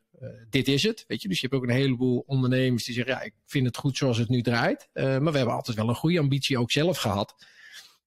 dit 0.51 0.69
is 0.69 0.83
het. 0.83 1.05
Weet 1.07 1.23
je, 1.23 1.29
dus 1.29 1.41
je 1.41 1.47
hebt 1.47 1.63
ook 1.63 1.69
een 1.69 1.75
heleboel 1.75 2.25
ondernemers 2.27 2.85
die 2.85 2.95
zeggen, 2.95 3.15
ja, 3.15 3.23
ik 3.23 3.35
vind 3.47 3.67
het 3.67 3.77
goed 3.77 3.97
zoals 3.97 4.19
het 4.19 4.29
nu 4.29 4.43
draait. 4.43 4.89
maar 4.93 5.33
we 5.33 5.37
hebben 5.37 5.55
altijd 5.55 5.77
wel 5.77 5.89
een 5.89 5.95
goede 5.95 6.19
ambitie 6.19 6.59
ook 6.59 6.71
zelf 6.71 6.99
gehad 6.99 7.35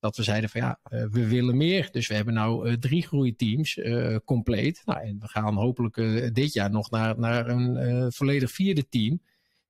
dat 0.05 0.17
we 0.17 0.23
zeiden 0.23 0.49
van 0.49 0.61
ja, 0.61 0.79
uh, 0.89 1.05
we 1.11 1.27
willen 1.27 1.57
meer. 1.57 1.89
Dus 1.91 2.07
we 2.07 2.13
hebben 2.13 2.33
nou 2.33 2.69
uh, 2.69 2.73
drie 2.73 3.07
groeiteams 3.07 3.75
uh, 3.75 4.15
compleet. 4.25 4.81
Nou, 4.85 4.99
en 4.99 5.19
we 5.19 5.27
gaan 5.27 5.55
hopelijk 5.55 5.95
dit 6.35 6.53
jaar 6.53 6.71
nog 6.71 6.89
naar, 6.89 7.19
naar 7.19 7.49
een 7.49 8.11
volledig 8.11 8.51
vierde 8.51 8.89
team. 8.89 9.21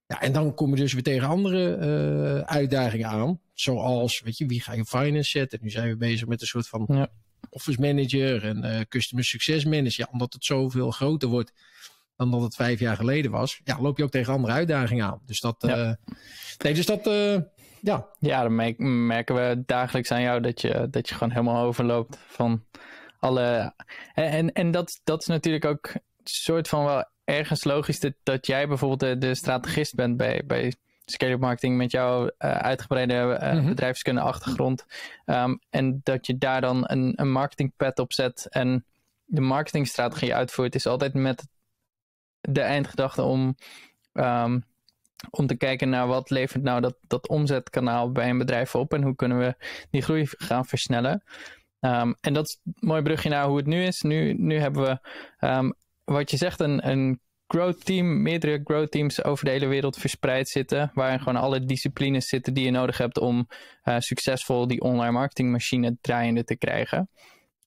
Ja, 0.08 0.22
en 0.22 0.34
dan 0.34 0.54
kom 0.54 0.70
je 0.70 0.76
dus 0.76 0.94
weer 0.94 1.04
tegen 1.04 1.28
andere 1.28 2.46
uitdagingen 2.46 3.08
aan. 3.08 3.40
Zoals, 3.54 4.22
weet 4.22 4.38
je, 4.38 4.46
wie 4.46 4.62
ga 4.62 4.74
je 4.74 4.86
finance 4.86 5.30
zetten? 5.30 5.60
Nu 5.62 5.70
zijn 5.70 5.90
we 5.90 5.98
bezig 5.98 6.28
met 6.28 6.42
een 6.42 6.48
soort 6.48 6.68
van 6.68 6.86
ja. 6.88 7.10
office 7.50 7.80
manager 7.80 8.44
en 8.44 8.88
customer 8.88 9.26
success 9.26 9.66
manager. 9.66 9.94
Ja, 9.98 10.08
omdat 10.12 10.34
het 10.34 10.46
zoveel 10.46 10.92
groter 10.92 11.30
wordt 11.30 11.52
dan 12.16 12.32
dat 12.32 12.42
het 12.42 12.56
vijf 12.56 12.80
jaar 12.80 12.96
geleden 12.96 13.32
was. 13.32 13.60
Ja, 13.64 13.82
loop 13.82 13.98
je 13.98 14.04
ook 14.04 14.12
tegen 14.12 14.34
andere 14.34 14.54
uitdagingen 14.54 15.06
aan. 15.06 15.22
Dus 15.26 15.40
dat, 15.40 15.56
ja. 15.60 15.98
nee, 16.58 16.74
dus 16.74 16.86
dat 16.86 17.04
ja. 17.86 18.08
Ja, 18.20 18.42
dan 18.42 18.56
merken 19.08 19.36
we 19.36 19.64
dagelijks 19.66 20.12
aan 20.12 20.22
jou 20.22 20.42
dat 20.42 20.62
je, 20.62 20.88
dat 20.90 21.10
je 21.10 21.16
gewoon 21.16 21.32
helemaal 21.32 21.64
overloopt 21.64 22.18
van 22.28 22.64
alle. 23.20 23.74
En, 24.14 24.54
en 24.54 24.72
dat, 24.72 25.00
dat 25.04 25.22
is 25.22 25.28
natuurlijk 25.28 25.66
ook 25.66 25.88
een 25.94 26.02
soort 26.24 26.68
van 26.68 26.86
wel 26.86 27.06
ergens 27.24 27.64
logisch 27.64 28.00
dat, 28.00 28.14
dat 28.24 28.48
jij 28.48 28.68
bijvoorbeeld 28.68 29.00
de, 29.00 29.28
de 29.28 29.36
strategist 29.36 29.96
bent 29.96 30.18
bij, 30.18 30.44
bij 30.46 30.74
scale 31.06 31.38
marketing 31.38 31.78
met 31.78 31.92
jouw 31.92 32.24
uh, 32.24 32.30
uitgebreide 32.38 33.14
uh, 33.14 33.52
mm-hmm. 33.52 33.70
bedrijfskunde 33.70 34.22
achtergrond. 34.22 34.86
Um, 35.26 35.60
en 35.70 36.00
dat 36.04 36.28
je 36.28 36.38
daar 36.38 36.62
dan 36.62 36.84
een, 36.88 37.14
een 37.16 37.32
marketingpad 37.32 38.00
op 38.00 38.14
zet 38.14 38.48
en 38.50 38.86
de 39.26 39.42
marketingstrategie 39.42 40.36
uitvoert, 40.36 40.76
is 40.76 40.86
altijd 40.86 41.14
met 41.14 41.48
de 42.42 42.62
eindgedachte 42.62 43.22
om 43.22 43.56
um, 44.14 44.66
om 45.29 45.47
te 45.47 45.57
kijken 45.57 45.89
naar 45.89 46.07
wat 46.07 46.29
levert 46.29 46.63
nou 46.63 46.81
dat, 46.81 46.98
dat 47.07 47.27
omzetkanaal 47.27 48.12
bij 48.12 48.29
een 48.29 48.38
bedrijf 48.38 48.75
op 48.75 48.93
en 48.93 49.03
hoe 49.03 49.15
kunnen 49.15 49.38
we 49.38 49.55
die 49.89 50.01
groei 50.01 50.25
gaan 50.27 50.65
versnellen. 50.65 51.24
Um, 51.79 52.15
en 52.22 52.34
dat 52.34 52.45
is 52.45 52.60
een 52.63 52.74
mooi 52.79 53.01
brugje 53.01 53.29
naar 53.29 53.45
hoe 53.45 53.57
het 53.57 53.65
nu 53.65 53.84
is. 53.84 54.01
Nu, 54.01 54.34
nu 54.34 54.60
hebben 54.60 54.84
we, 54.84 55.00
um, 55.48 55.74
wat 56.03 56.31
je 56.31 56.38
zegt, 56.38 56.60
een, 56.60 56.89
een 56.89 57.19
growth 57.48 57.86
team, 57.86 58.22
meerdere 58.22 58.62
growth 58.63 58.91
teams 58.91 59.24
over 59.24 59.45
de 59.45 59.51
hele 59.51 59.67
wereld 59.67 59.98
verspreid 59.98 60.50
zitten, 60.50 60.91
waarin 60.93 61.19
gewoon 61.19 61.41
alle 61.41 61.65
disciplines 61.65 62.27
zitten 62.27 62.53
die 62.53 62.65
je 62.65 62.72
nodig 62.72 62.98
hebt 62.98 63.19
om 63.19 63.48
uh, 63.84 64.00
succesvol 64.00 64.67
die 64.67 64.81
online 64.81 65.12
marketingmachine 65.12 65.98
draaiende 66.01 66.43
te 66.43 66.57
krijgen. 66.57 67.10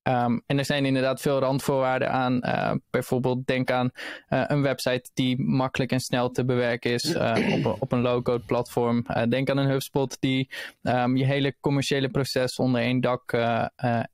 Um, 0.09 0.43
en 0.47 0.59
er 0.59 0.65
zijn 0.65 0.85
inderdaad 0.85 1.21
veel 1.21 1.39
randvoorwaarden 1.39 2.11
aan. 2.11 2.41
Uh, 2.45 2.73
bijvoorbeeld 2.91 3.47
denk 3.47 3.71
aan 3.71 3.91
uh, 4.29 4.45
een 4.47 4.63
website 4.63 5.11
die 5.15 5.43
makkelijk 5.43 5.93
en 5.93 6.01
snel 6.01 6.31
te 6.31 6.45
bewerken 6.45 6.93
is 6.93 7.05
uh, 7.05 7.35
op, 7.65 7.77
op, 7.83 7.93
een 7.93 8.01
low-code 8.01 8.45
platform. 8.45 9.07
denk 9.29 9.51
aan 9.51 9.59
een 9.59 9.71
HubSpot 9.71 10.17
die 10.21 10.51
um, 10.83 11.17
je 11.17 11.25
hele 11.25 11.57
commerciële 11.61 12.09
proces 12.09 12.57
onder 12.57 12.81
één 12.81 13.01
dak, 13.01 13.33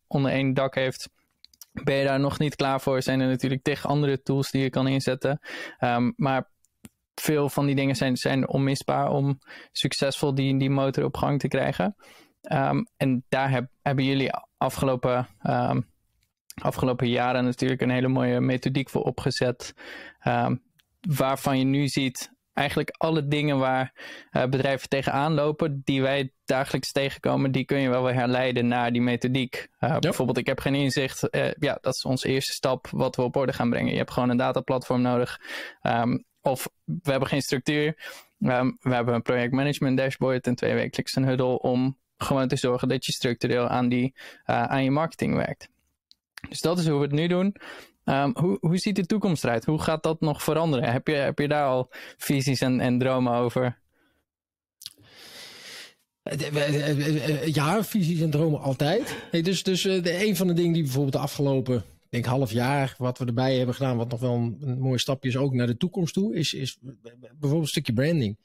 onder 0.06 0.32
één 0.32 0.54
dak 0.54 0.74
heeft. 0.74 1.10
Ben 1.72 1.96
je 1.96 2.04
daar 2.04 2.20
nog 2.20 2.38
niet 2.38 2.56
klaar 2.56 2.80
voor, 2.80 3.02
zijn 3.02 3.20
er 3.20 3.28
natuurlijk 3.28 3.62
tegen 3.62 3.88
andere 3.88 4.22
tools 4.22 4.50
die 4.50 4.62
je 4.62 4.70
kan 4.70 4.86
inzetten. 4.86 5.40
Um, 5.80 6.14
maar 6.16 6.48
veel 7.14 7.48
van 7.48 7.66
die 7.66 7.74
dingen 7.74 7.94
zijn, 7.94 8.16
zijn 8.16 8.48
onmisbaar 8.48 9.10
om 9.10 9.38
succesvol 9.72 10.34
die, 10.34 10.58
die 10.58 10.70
motor 10.70 11.04
op 11.04 11.16
gang 11.16 11.40
te 11.40 11.48
krijgen. 11.48 11.96
Um, 12.52 12.86
en 12.96 13.24
daar 13.28 13.50
heb, 13.50 13.68
hebben 13.82 14.04
jullie 14.04 14.30
afgelopen, 14.56 15.28
um, 15.42 15.90
afgelopen 16.62 17.08
jaren 17.08 17.44
natuurlijk 17.44 17.80
een 17.80 17.90
hele 17.90 18.08
mooie 18.08 18.40
methodiek 18.40 18.90
voor 18.90 19.02
opgezet. 19.02 19.74
Um, 20.26 20.62
waarvan 21.00 21.58
je 21.58 21.64
nu 21.64 21.88
ziet 21.88 22.32
eigenlijk 22.52 22.90
alle 22.90 23.28
dingen 23.28 23.58
waar 23.58 23.92
uh, 24.32 24.44
bedrijven 24.44 24.88
tegenaan 24.88 25.34
lopen, 25.34 25.82
die 25.84 26.02
wij 26.02 26.32
dagelijks 26.44 26.92
tegenkomen, 26.92 27.52
die 27.52 27.64
kun 27.64 27.78
je 27.78 27.88
wel 27.88 28.04
weer 28.04 28.14
herleiden 28.14 28.66
naar 28.66 28.92
die 28.92 29.02
methodiek. 29.02 29.68
Uh, 29.80 29.90
ja. 29.90 29.98
Bijvoorbeeld, 29.98 30.38
ik 30.38 30.46
heb 30.46 30.60
geen 30.60 30.74
inzicht. 30.74 31.28
Uh, 31.30 31.52
ja, 31.52 31.78
dat 31.80 31.94
is 31.94 32.04
onze 32.04 32.28
eerste 32.28 32.52
stap 32.52 32.88
wat 32.90 33.16
we 33.16 33.22
op 33.22 33.36
orde 33.36 33.52
gaan 33.52 33.70
brengen. 33.70 33.92
Je 33.92 33.98
hebt 33.98 34.10
gewoon 34.10 34.28
een 34.28 34.36
dataplatform 34.36 35.02
nodig. 35.02 35.40
Um, 35.82 36.24
of 36.40 36.68
we 36.84 37.10
hebben 37.10 37.28
geen 37.28 37.42
structuur. 37.42 37.86
Um, 38.38 38.76
we 38.80 38.94
hebben 38.94 39.14
een 39.14 39.22
projectmanagement 39.22 39.96
dashboard 39.96 40.46
en 40.46 40.54
twee 40.54 40.74
wekelijks 40.74 41.16
een 41.16 41.26
huddle 41.26 41.58
om 41.58 41.98
gewoon 42.16 42.49
te 42.49 42.56
zorgen 42.56 42.88
dat 42.88 43.06
je 43.06 43.12
structureel 43.12 43.68
aan, 43.68 43.88
die, 43.88 44.12
uh, 44.47 44.62
aan 44.62 44.85
je 44.85 44.90
marketing 44.90 45.35
werkt. 45.35 45.68
Dus 46.49 46.61
dat 46.61 46.78
is 46.78 46.87
hoe 46.87 46.99
we 46.99 47.04
het 47.04 47.14
nu 47.14 47.26
doen. 47.26 47.56
Um, 48.04 48.30
hoe, 48.35 48.56
hoe 48.61 48.76
ziet 48.76 48.97
de 48.97 49.06
toekomst 49.06 49.44
eruit? 49.44 49.64
Hoe 49.64 49.83
gaat 49.83 50.02
dat 50.02 50.21
nog 50.21 50.42
veranderen? 50.42 50.92
Heb 50.92 51.06
je, 51.06 51.14
heb 51.14 51.38
je 51.38 51.49
daar 51.49 51.66
al 51.66 51.92
visies 52.16 52.61
en, 52.61 52.80
en 52.80 52.99
dromen 52.99 53.33
over? 53.33 53.83
Ja, 57.44 57.85
visies 57.85 58.21
en 58.21 58.30
dromen 58.30 58.61
altijd. 58.61 59.16
dus 59.30 59.62
dus 59.62 59.85
een 59.85 60.37
van 60.37 60.47
de 60.47 60.52
dingen 60.52 60.73
die 60.73 60.83
bijvoorbeeld 60.83 61.12
de 61.12 61.18
afgelopen 61.18 61.85
denk 62.14 62.26
half 62.26 62.52
jaar, 62.52 62.94
wat 62.99 63.18
we 63.18 63.25
erbij 63.25 63.56
hebben 63.56 63.75
gedaan, 63.75 63.97
wat 63.97 64.11
nog 64.11 64.21
wel 64.21 64.35
een, 64.35 64.59
een 64.61 64.80
mooi 64.80 64.99
stapje 64.99 65.28
is, 65.28 65.37
ook 65.37 65.54
naar 65.54 65.66
de 65.66 65.76
toekomst 65.76 66.14
toe, 66.14 66.35
is, 66.35 66.52
is 66.52 66.78
bijvoorbeeld 66.80 67.62
een 67.62 67.66
stukje 67.66 67.92
branding. 67.92 68.38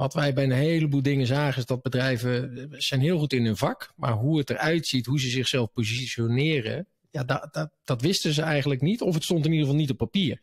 Wat 0.00 0.14
wij 0.14 0.32
bij 0.32 0.44
een 0.44 0.50
heleboel 0.50 1.02
dingen 1.02 1.26
zagen, 1.26 1.58
is 1.58 1.66
dat 1.66 1.82
bedrijven 1.82 2.68
zijn 2.70 3.00
heel 3.00 3.18
goed 3.18 3.32
in 3.32 3.44
hun 3.44 3.56
vak, 3.56 3.92
maar 3.96 4.12
hoe 4.12 4.38
het 4.38 4.50
eruit 4.50 4.86
ziet, 4.86 5.06
hoe 5.06 5.20
ze 5.20 5.28
zichzelf 5.28 5.72
positioneren, 5.72 6.86
ja, 7.10 7.24
dat, 7.24 7.48
dat, 7.52 7.70
dat 7.84 8.00
wisten 8.02 8.32
ze 8.32 8.42
eigenlijk 8.42 8.80
niet, 8.80 9.00
of 9.00 9.14
het 9.14 9.24
stond 9.24 9.44
in 9.44 9.50
ieder 9.50 9.66
geval 9.66 9.80
niet 9.80 9.90
op 9.90 9.96
papier. 9.96 10.42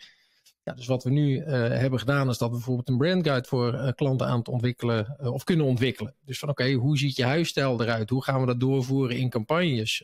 Ja, 0.64 0.74
dus 0.74 0.86
wat 0.86 1.04
we 1.04 1.10
nu 1.10 1.36
uh, 1.38 1.46
hebben 1.68 2.00
gedaan, 2.00 2.30
is 2.30 2.38
dat 2.38 2.50
we 2.50 2.56
bijvoorbeeld 2.56 2.90
een 2.90 2.98
brandguide 2.98 3.48
voor 3.48 3.74
uh, 3.74 3.90
klanten 3.96 4.28
aan 4.28 4.38
het 4.38 4.48
ontwikkelen 4.48 5.18
of 5.34 5.44
kunnen 5.44 5.66
ontwikkelen. 5.66 6.16
Dus 6.26 6.40
van 6.40 6.50
oké, 6.50 6.72
hoe 6.72 6.98
ziet 6.98 7.16
je 7.16 7.24
huisstijl 7.24 7.82
eruit? 7.82 8.10
Hoe 8.10 8.24
gaan 8.24 8.40
we 8.40 8.46
dat 8.46 8.60
doorvoeren 8.60 9.18
in 9.18 9.30
campagnes? 9.30 10.04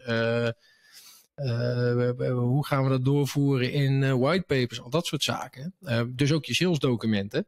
hoe 2.16 2.66
gaan 2.66 2.84
we 2.84 2.90
dat 2.90 3.06
doorvoeren 3.06 3.72
in 3.72 4.20
whitepapers? 4.20 4.82
Al 4.82 4.90
dat 4.90 5.06
soort 5.06 5.24
zaken. 5.24 5.74
dus 6.10 6.32
ook 6.32 6.46
je 6.46 6.54
salesdocumenten. 6.54 7.46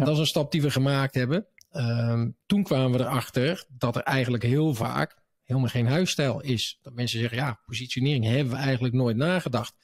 Dat 0.00 0.08
is 0.08 0.18
een 0.18 0.26
stap 0.26 0.52
die 0.52 0.62
we 0.62 0.70
gemaakt 0.70 1.14
hebben. 1.14 1.46
Ehm, 1.70 2.30
toen 2.46 2.62
kwamen 2.62 2.98
we 2.98 3.04
erachter 3.04 3.64
dat 3.68 3.96
er 3.96 4.02
eigenlijk 4.02 4.42
heel 4.42 4.74
vaak 4.74 5.16
helemaal 5.44 5.68
geen 5.68 5.86
huisstijl 5.86 6.40
is. 6.40 6.78
Dat 6.82 6.94
mensen 6.94 7.20
zeggen, 7.20 7.38
ja, 7.38 7.60
positionering 7.66 8.24
hebben 8.24 8.52
we 8.52 8.60
eigenlijk 8.60 8.94
nooit 8.94 9.16
nagedacht. 9.16 9.74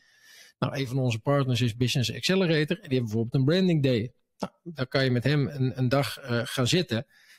Nou, 0.59 0.77
een 0.77 0.87
van 0.87 0.99
onze 0.99 1.19
partners 1.19 1.61
is 1.61 1.77
Business 1.77 2.15
Accelerator. 2.15 2.77
En 2.77 2.88
die 2.88 2.99
hebben 2.99 3.03
bijvoorbeeld 3.03 3.35
een 3.35 3.45
branding 3.45 3.83
day. 3.83 4.12
Nou, 4.38 4.53
daar 4.62 4.87
kan 4.87 5.05
je 5.05 5.11
met 5.11 5.25
hem 5.25 5.49
een, 5.49 5.79
een 5.79 5.88
dag 5.88 6.23
uh, 6.23 6.41
gaan 6.45 6.67
zitten. 6.67 6.97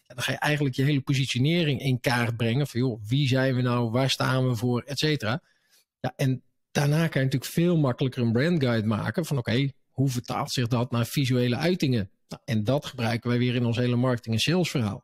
En 0.07 0.15
dan 0.15 0.23
ga 0.23 0.31
je 0.31 0.37
eigenlijk 0.37 0.75
je 0.75 0.83
hele 0.83 1.01
positionering 1.01 1.81
in 1.81 1.99
kaart 1.99 2.37
brengen. 2.37 2.67
Van 2.67 2.79
joh, 2.79 3.01
wie 3.07 3.27
zijn 3.27 3.55
we 3.55 3.61
nou, 3.61 3.89
waar 3.89 4.09
staan 4.09 4.47
we 4.47 4.55
voor, 4.55 4.81
et 4.81 4.99
cetera. 4.99 5.41
Ja, 5.99 6.13
en 6.15 6.43
daarna 6.71 7.07
kan 7.07 7.21
je 7.21 7.27
natuurlijk 7.27 7.51
veel 7.51 7.77
makkelijker 7.77 8.21
een 8.21 8.31
brandguide 8.31 8.87
maken. 8.87 9.25
Van 9.25 9.37
oké, 9.37 9.69
hoe 9.89 10.09
vertaalt 10.09 10.51
zich 10.51 10.67
dat 10.67 10.91
naar 10.91 11.05
visuele 11.05 11.55
uitingen? 11.55 12.09
Nou, 12.29 12.41
en 12.45 12.63
dat 12.63 12.85
gebruiken 12.85 13.29
wij 13.29 13.39
weer 13.39 13.55
in 13.55 13.65
ons 13.65 13.77
hele 13.77 13.95
marketing- 13.95 14.35
en 14.35 14.41
salesverhaal. 14.41 15.03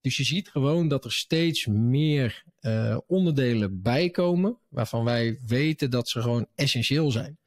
Dus 0.00 0.16
je 0.16 0.24
ziet 0.24 0.48
gewoon 0.48 0.88
dat 0.88 1.04
er 1.04 1.12
steeds 1.12 1.66
meer 1.66 2.44
uh, 2.60 2.98
onderdelen 3.06 3.82
bijkomen 3.82 4.58
waarvan 4.68 5.04
wij 5.04 5.38
weten 5.46 5.90
dat 5.90 6.08
ze 6.08 6.20
gewoon 6.22 6.46
essentieel 6.54 7.10
zijn. 7.10 7.38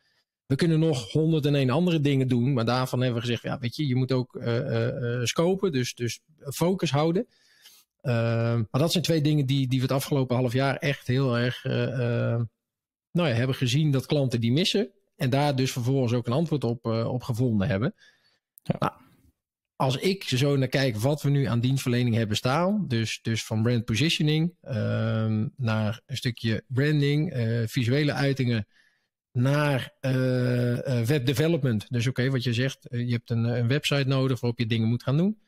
We 0.45 0.55
kunnen 0.55 0.79
nog 0.79 1.11
101 1.11 1.69
andere 1.69 2.01
dingen 2.01 2.27
doen, 2.27 2.53
maar 2.53 2.65
daarvan 2.65 2.99
hebben 3.01 3.21
we 3.21 3.27
gezegd, 3.27 3.43
ja, 3.43 3.59
weet 3.59 3.75
je, 3.75 3.87
je 3.87 3.95
moet 3.95 4.11
ook 4.11 4.35
uh, 4.35 4.57
uh, 4.57 5.23
scopen, 5.23 5.71
dus, 5.71 5.93
dus 5.93 6.19
focus 6.39 6.91
houden. 6.91 7.27
maar 8.01 8.67
dat 8.71 8.91
zijn 8.91 9.03
twee 9.03 9.21
dingen 9.21 9.45
die, 9.45 9.67
die 9.67 9.79
we 9.79 9.85
het 9.85 9.95
afgelopen 9.95 10.35
half 10.35 10.53
jaar 10.53 10.75
echt 10.75 11.07
heel 11.07 11.37
erg 11.37 11.63
nou 13.11 13.27
ja, 13.29 13.35
hebben 13.35 13.55
gezien 13.55 13.91
dat 13.91 14.05
klanten 14.05 14.41
die 14.41 14.51
missen. 14.51 14.91
En 15.15 15.29
daar 15.29 15.55
dus 15.55 15.71
vervolgens 15.71 16.13
ook 16.13 16.27
een 16.27 16.33
antwoord 16.33 16.63
op, 16.63 16.85
op 16.85 17.23
gevonden 17.23 17.67
hebben. 17.67 17.93
Ja. 18.63 18.75
Nou, 18.79 18.91
als 19.79 19.97
ik 19.97 20.23
zo 20.23 20.55
naar 20.55 20.67
kijk 20.67 20.97
wat 20.97 21.21
we 21.21 21.29
nu 21.29 21.45
aan 21.45 21.59
dienstverlening 21.59 22.15
hebben 22.15 22.37
staan, 22.37 22.87
dus, 22.87 23.19
dus 23.21 23.45
van 23.45 23.63
brand 23.63 23.85
positioning 23.85 24.53
uh, 24.63 24.73
naar 25.55 26.01
een 26.05 26.17
stukje 26.17 26.63
branding, 26.67 27.35
uh, 27.35 27.67
visuele 27.67 28.13
uitingen, 28.13 28.67
naar 29.31 29.93
uh, 30.01 30.11
web 31.01 31.25
development. 31.25 31.85
Dus 31.89 32.07
oké, 32.07 32.29
wat 32.29 32.43
je 32.43 32.53
zegt, 32.53 32.87
je 32.89 33.11
hebt 33.11 33.29
een, 33.29 33.43
een, 33.43 33.67
website 33.67 34.07
nodig 34.07 34.39
waarop 34.39 34.59
je 34.59 34.65
dingen 34.65 34.87
moet 34.87 35.03
gaan 35.03 35.17
doen. 35.17 35.39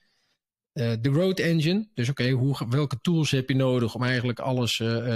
De 0.73 1.09
growth 1.11 1.39
engine, 1.39 1.87
dus 1.93 2.09
oké, 2.09 2.55
welke 2.69 2.99
tools 3.01 3.31
heb 3.31 3.49
je 3.49 3.55
nodig 3.55 3.95
om 3.95 4.03
eigenlijk 4.03 4.39
alles 4.39 4.75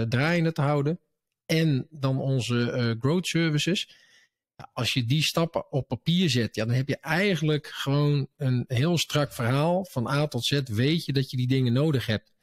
draaiende 0.09 0.51
te 0.51 0.61
houden? 0.61 0.99
En 1.45 1.87
dan 1.89 2.19
onze 2.19 2.95
growth 2.99 3.27
services 3.27 4.04
als 4.73 4.93
je 4.93 5.05
die 5.05 5.23
stappen 5.23 5.71
op 5.71 5.87
papier 5.87 6.29
zet, 6.29 6.55
ja, 6.55 6.65
dan 6.65 6.75
heb 6.75 6.87
je 6.87 6.97
eigenlijk 6.97 7.67
gewoon 7.67 8.27
een 8.37 8.63
heel 8.67 8.97
strak 8.97 9.33
verhaal. 9.33 9.85
Van 9.85 10.07
A 10.07 10.27
tot 10.27 10.45
Z 10.45 10.61
weet 10.65 11.05
je 11.05 11.13
dat 11.13 11.31
je 11.31 11.37
die 11.37 11.47
dingen 11.47 11.73
nodig 11.73 12.05
hebt. 12.05 12.33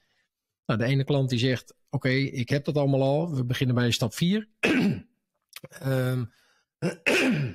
Nou, 0.66 0.80
de 0.80 0.86
ene 0.86 1.04
klant 1.04 1.30
die 1.30 1.38
zegt, 1.38 1.70
oké, 1.70 2.06
okay, 2.08 2.22
ik 2.22 2.48
heb 2.48 2.64
dat 2.64 2.76
allemaal 2.76 3.02
al. 3.02 3.34
We 3.34 3.44
beginnen 3.44 3.74
bij 3.74 3.90
stap 3.90 4.14
4. 4.14 4.48
um, 4.60 5.10
ehm, 5.80 6.24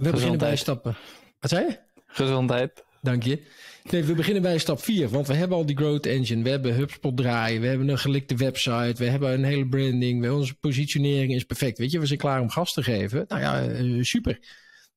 we 0.00 0.10
beginnen 0.10 0.38
bij 0.38 0.56
stappen. 0.56 0.96
Wat 1.40 1.50
zei 1.50 1.66
je? 1.66 1.78
Gezondheid. 2.06 2.85
Dank 3.06 3.22
je. 3.22 3.42
Nee, 3.90 4.04
we 4.04 4.14
beginnen 4.14 4.42
bij 4.42 4.58
stap 4.58 4.82
4, 4.82 5.08
want 5.08 5.26
we 5.26 5.34
hebben 5.34 5.56
al 5.56 5.66
die 5.66 5.76
growth 5.76 6.06
engine, 6.06 6.42
we 6.42 6.50
hebben 6.50 6.74
HubSpot 6.74 7.16
draaien, 7.16 7.60
we 7.60 7.66
hebben 7.66 7.88
een 7.88 7.98
gelikte 7.98 8.36
website, 8.36 8.94
we 8.96 9.04
hebben 9.04 9.32
een 9.32 9.44
hele 9.44 9.68
branding, 9.68 10.30
onze 10.30 10.54
positionering 10.54 11.34
is 11.34 11.44
perfect. 11.44 11.78
Weet 11.78 11.90
je, 11.90 11.98
we 11.98 12.06
zijn 12.06 12.18
klaar 12.18 12.40
om 12.40 12.50
gas 12.50 12.72
te 12.72 12.82
geven. 12.82 13.24
Nou 13.28 13.40
ja, 13.40 13.62
eh, 13.62 14.02
super. 14.02 14.38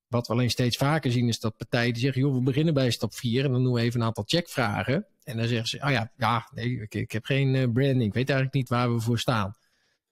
Wat 0.08 0.28
we 0.28 0.34
alleen 0.34 0.50
steeds 0.50 0.78
vaker 0.78 1.12
zien 1.12 1.28
is 1.28 1.40
dat 1.40 1.58
partijen 1.58 1.94
die 1.94 2.02
zeggen, 2.02 2.22
joh, 2.22 2.34
we 2.34 2.42
beginnen 2.42 2.74
bij 2.74 2.92
stap 2.92 3.14
4 3.14 3.46
en 3.46 3.52
dan 3.52 3.64
doen 3.64 3.74
we 3.74 3.82
even 3.82 4.00
een 4.00 4.06
aantal 4.06 4.24
checkvragen. 4.28 5.06
En 5.24 5.38
dan 5.38 5.48
zeggen 5.48 5.68
ze, 5.68 5.78
oh 5.84 5.92
ja, 5.92 6.12
ja, 6.18 6.50
nee, 6.54 6.82
ik, 6.82 6.96
ik 6.96 7.12
heb 7.12 7.26
geen 7.26 7.56
eh, 7.56 7.72
branding, 7.74 8.04
ik 8.04 8.14
weet 8.14 8.30
eigenlijk 8.30 8.54
niet 8.54 8.70
waar 8.70 8.94
we 8.94 9.02
voor 9.02 9.20
staan. 9.20 9.56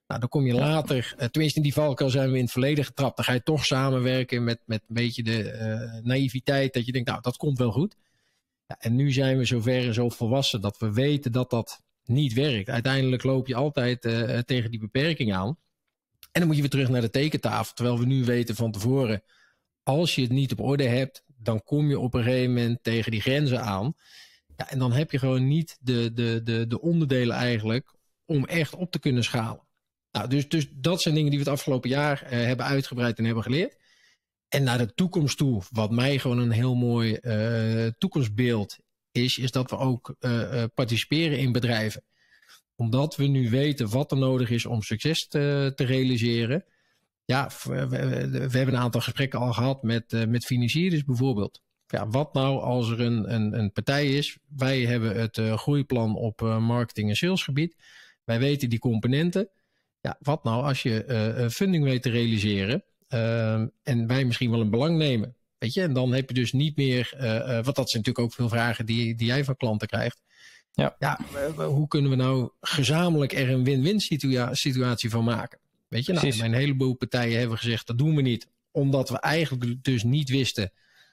Nou, 0.07 0.19
dan 0.19 0.29
kom 0.29 0.45
je 0.45 0.53
later, 0.53 1.15
uh, 1.17 1.25
tenminste 1.25 1.57
in 1.57 1.63
die 1.63 1.73
valkuil 1.73 2.09
zijn 2.09 2.31
we 2.31 2.37
in 2.37 2.43
het 2.43 2.51
verleden 2.51 2.85
getrapt. 2.85 3.15
Dan 3.15 3.25
ga 3.25 3.33
je 3.33 3.43
toch 3.43 3.65
samenwerken 3.65 4.43
met, 4.43 4.59
met 4.65 4.81
een 4.87 4.95
beetje 4.95 5.23
de 5.23 5.43
uh, 5.53 6.03
naïviteit. 6.03 6.73
Dat 6.73 6.85
je 6.85 6.91
denkt, 6.91 7.09
nou, 7.09 7.21
dat 7.21 7.37
komt 7.37 7.57
wel 7.57 7.71
goed. 7.71 7.95
Ja, 8.67 8.75
en 8.79 8.95
nu 8.95 9.11
zijn 9.11 9.37
we 9.37 9.45
zover 9.45 9.85
en 9.85 9.93
zo 9.93 10.09
volwassen 10.09 10.61
dat 10.61 10.77
we 10.77 10.93
weten 10.93 11.31
dat 11.31 11.49
dat 11.49 11.83
niet 12.03 12.33
werkt. 12.33 12.69
Uiteindelijk 12.69 13.23
loop 13.23 13.47
je 13.47 13.55
altijd 13.55 14.05
uh, 14.05 14.37
tegen 14.37 14.71
die 14.71 14.79
beperking 14.79 15.33
aan. 15.33 15.57
En 16.31 16.39
dan 16.39 16.45
moet 16.45 16.55
je 16.55 16.61
weer 16.61 16.71
terug 16.71 16.89
naar 16.89 17.01
de 17.01 17.09
tekentafel. 17.09 17.73
Terwijl 17.73 17.99
we 17.99 18.05
nu 18.05 18.25
weten 18.25 18.55
van 18.55 18.71
tevoren, 18.71 19.23
als 19.83 20.15
je 20.15 20.21
het 20.21 20.31
niet 20.31 20.51
op 20.51 20.59
orde 20.59 20.87
hebt, 20.87 21.23
dan 21.37 21.63
kom 21.63 21.89
je 21.89 21.99
op 21.99 22.13
een 22.13 22.23
gegeven 22.23 22.53
moment 22.53 22.83
tegen 22.83 23.11
die 23.11 23.21
grenzen 23.21 23.61
aan. 23.61 23.95
Ja, 24.57 24.69
en 24.69 24.79
dan 24.79 24.91
heb 24.91 25.11
je 25.11 25.19
gewoon 25.19 25.47
niet 25.47 25.77
de, 25.79 26.13
de, 26.13 26.41
de, 26.43 26.67
de 26.67 26.81
onderdelen 26.81 27.35
eigenlijk 27.35 27.93
om 28.25 28.45
echt 28.45 28.75
op 28.75 28.91
te 28.91 28.99
kunnen 28.99 29.23
schalen. 29.23 29.66
Nou, 30.11 30.29
dus, 30.29 30.49
dus 30.49 30.67
dat 30.71 31.01
zijn 31.01 31.15
dingen 31.15 31.29
die 31.29 31.39
we 31.39 31.45
het 31.45 31.53
afgelopen 31.53 31.89
jaar 31.89 32.23
uh, 32.23 32.29
hebben 32.29 32.65
uitgebreid 32.65 33.17
en 33.17 33.25
hebben 33.25 33.43
geleerd. 33.43 33.77
En 34.47 34.63
naar 34.63 34.77
de 34.77 34.93
toekomst 34.93 35.37
toe, 35.37 35.61
wat 35.71 35.91
mij 35.91 36.19
gewoon 36.19 36.37
een 36.37 36.51
heel 36.51 36.75
mooi 36.75 37.17
uh, 37.21 37.87
toekomstbeeld 37.97 38.77
is, 39.11 39.37
is 39.37 39.51
dat 39.51 39.69
we 39.69 39.77
ook 39.77 40.15
uh, 40.19 40.63
participeren 40.73 41.39
in 41.39 41.51
bedrijven. 41.51 42.03
Omdat 42.75 43.15
we 43.15 43.25
nu 43.25 43.49
weten 43.49 43.89
wat 43.89 44.11
er 44.11 44.17
nodig 44.17 44.49
is 44.49 44.65
om 44.65 44.81
succes 44.81 45.27
te, 45.27 45.71
te 45.75 45.83
realiseren. 45.83 46.65
Ja, 47.25 47.51
we, 47.63 47.87
we, 47.87 48.57
hebben 48.57 48.67
een 48.67 48.77
aantal 48.77 49.01
gesprekken 49.01 49.39
al 49.39 49.53
gehad 49.53 49.83
met, 49.83 50.27
met 50.27 50.45
financiers 50.45 51.03
bijvoorbeeld. 51.03 51.61
Ja, 51.87 52.07
wat 52.07 52.33
nou 52.33 52.59
als 52.59 52.89
er 52.89 52.99
een, 52.99 53.33
een, 53.33 53.59
een 53.59 53.71
partij 53.71 54.13
is? 54.13 54.37
Wij 54.47 54.81
hebben 54.81 55.15
het 55.15 55.37
groeiplan 55.37 56.15
op 56.15 56.41
marketing- 56.41 57.09
en 57.09 57.15
salesgebied. 57.15 57.75
Wij 58.23 58.39
weten 58.39 58.69
die 58.69 58.79
componenten. 58.79 59.49
Ja, 60.07 60.17
wat 60.19 60.43
nou 60.43 60.63
als 60.63 60.81
je 60.81 61.47
funding 61.51 61.83
weet 61.83 62.01
te 62.01 62.09
realiseren? 62.09 62.83
Uh, 63.09 63.53
en 63.83 64.07
wij 64.07 64.25
misschien 64.25 64.51
wel 64.51 64.61
een 64.61 64.69
belang 64.69 64.97
nemen. 64.97 65.35
Weet 65.57 65.73
je, 65.73 65.81
en 65.81 65.93
dan 65.93 66.13
heb 66.13 66.29
je 66.29 66.35
dus 66.35 66.51
niet 66.51 66.75
meer, 66.75 67.13
uh, 67.15 67.23
uh, 67.23 67.45
want 67.45 67.75
dat 67.75 67.89
zijn 67.89 68.03
natuurlijk 68.03 68.19
ook 68.19 68.33
veel 68.33 68.49
vragen 68.49 68.85
die, 68.85 69.15
die 69.15 69.27
jij 69.27 69.43
van 69.43 69.55
klanten 69.55 69.87
krijgt. 69.87 70.21
Ja, 70.73 70.95
ja 70.99 71.19
hoe 71.55 71.87
kunnen 71.87 72.09
we 72.09 72.15
nou 72.15 72.49
gezamenlijk 72.61 73.33
er 73.33 73.49
een 73.49 73.63
win-win 73.63 73.99
situa 73.99 74.53
situatie 74.53 75.09
van 75.09 75.23
maken? 75.23 75.59
Weet 75.87 76.05
je, 76.05 76.13
nou, 76.13 76.37
mijn 76.37 76.53
heleboel 76.53 76.93
partijen 76.93 77.39
hebben 77.39 77.57
gezegd 77.57 77.87
dat 77.87 77.97
doen 77.97 78.15
we 78.15 78.21
niet, 78.21 78.47
omdat 78.71 79.09
we 79.09 79.19
eigenlijk 79.19 79.83
dus 79.83 80.03
niet 80.03 80.29
wisten 80.29 80.71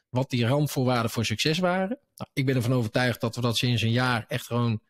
wat 0.09 0.31
die 0.31 0.47
randvoorwaarden 0.47 1.11
voor 1.11 1.25
succes 1.25 1.59
waren. 1.59 1.99
Nou, 2.17 2.31
ik 2.33 2.47
ben 2.47 2.57
ervan 2.57 2.73
overtuigd 2.73 3.21
dat 3.21 3.35
we 3.35 3.41
dat 3.41 3.57
sinds 3.57 3.83
een 3.83 3.91
jaar 3.91 4.25
echt 4.29 4.47
gewoon 4.47 4.81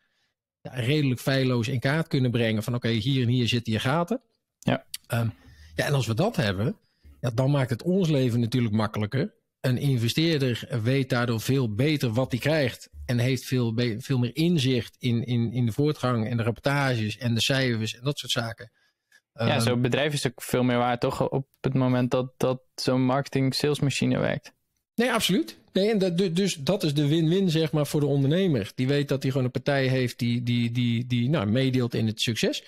ja, 0.65 0.79
redelijk 0.79 1.21
feilloos 1.21 1.67
in 1.67 1.79
kaart 1.79 2.07
kunnen 2.07 2.31
brengen. 2.31 2.63
Van 2.63 2.75
oké, 2.75 2.87
okay, 2.87 2.99
hier 2.99 3.23
en 3.23 3.29
hier 3.29 3.47
zitten 3.47 3.73
je 3.73 3.79
gaten. 3.79 4.21
Ja. 4.59 4.85
Um, 5.13 5.33
ja, 5.75 5.85
en 5.85 5.93
als 5.93 6.07
we 6.07 6.13
dat 6.13 6.35
hebben, 6.35 6.77
ja, 7.21 7.29
dan 7.29 7.51
maakt 7.51 7.69
het 7.69 7.83
ons 7.83 8.09
leven 8.09 8.39
natuurlijk 8.39 8.73
makkelijker. 8.73 9.33
Een 9.59 9.77
investeerder 9.77 10.67
weet 10.83 11.09
daardoor 11.09 11.41
veel 11.41 11.73
beter 11.73 12.13
wat 12.13 12.31
hij 12.31 12.39
krijgt. 12.39 12.89
En 13.05 13.17
heeft 13.17 13.45
veel, 13.45 13.73
veel 13.97 14.19
meer 14.19 14.35
inzicht 14.35 14.95
in, 14.99 15.23
in, 15.23 15.51
in 15.51 15.65
de 15.65 15.71
voortgang 15.71 16.29
en 16.29 16.37
de 16.37 16.43
rapportages 16.43 17.17
en 17.17 17.33
de 17.33 17.41
cijfers 17.41 17.95
en 17.95 18.03
dat 18.03 18.17
soort 18.17 18.31
zaken. 18.31 18.71
Ja, 19.33 19.55
um, 19.55 19.61
zo'n 19.61 19.81
bedrijf 19.81 20.13
is 20.13 20.27
ook 20.27 20.41
veel 20.41 20.63
meer 20.63 20.77
waard, 20.77 21.01
toch? 21.01 21.29
Op 21.29 21.47
het 21.61 21.73
moment 21.73 22.11
dat, 22.11 22.33
dat 22.37 22.61
zo'n 22.75 23.05
marketing-salesmachine 23.05 24.19
werkt. 24.19 24.53
Nee, 24.95 25.11
absoluut. 25.11 25.57
Nee, 25.75 25.91
en 25.91 25.97
dat, 25.97 26.35
dus 26.35 26.55
dat 26.55 26.83
is 26.83 26.93
de 26.93 27.07
win-win, 27.07 27.49
zeg 27.49 27.71
maar, 27.71 27.87
voor 27.87 27.99
de 27.99 28.05
ondernemer. 28.05 28.71
Die 28.75 28.87
weet 28.87 29.07
dat 29.07 29.21
hij 29.21 29.31
gewoon 29.31 29.45
een 29.45 29.51
partij 29.51 29.87
heeft 29.87 30.19
die, 30.19 30.43
die, 30.43 30.71
die, 30.71 31.05
die 31.05 31.29
nou, 31.29 31.45
meedeelt 31.45 31.93
in 31.93 32.07
het 32.07 32.21
succes. 32.21 32.63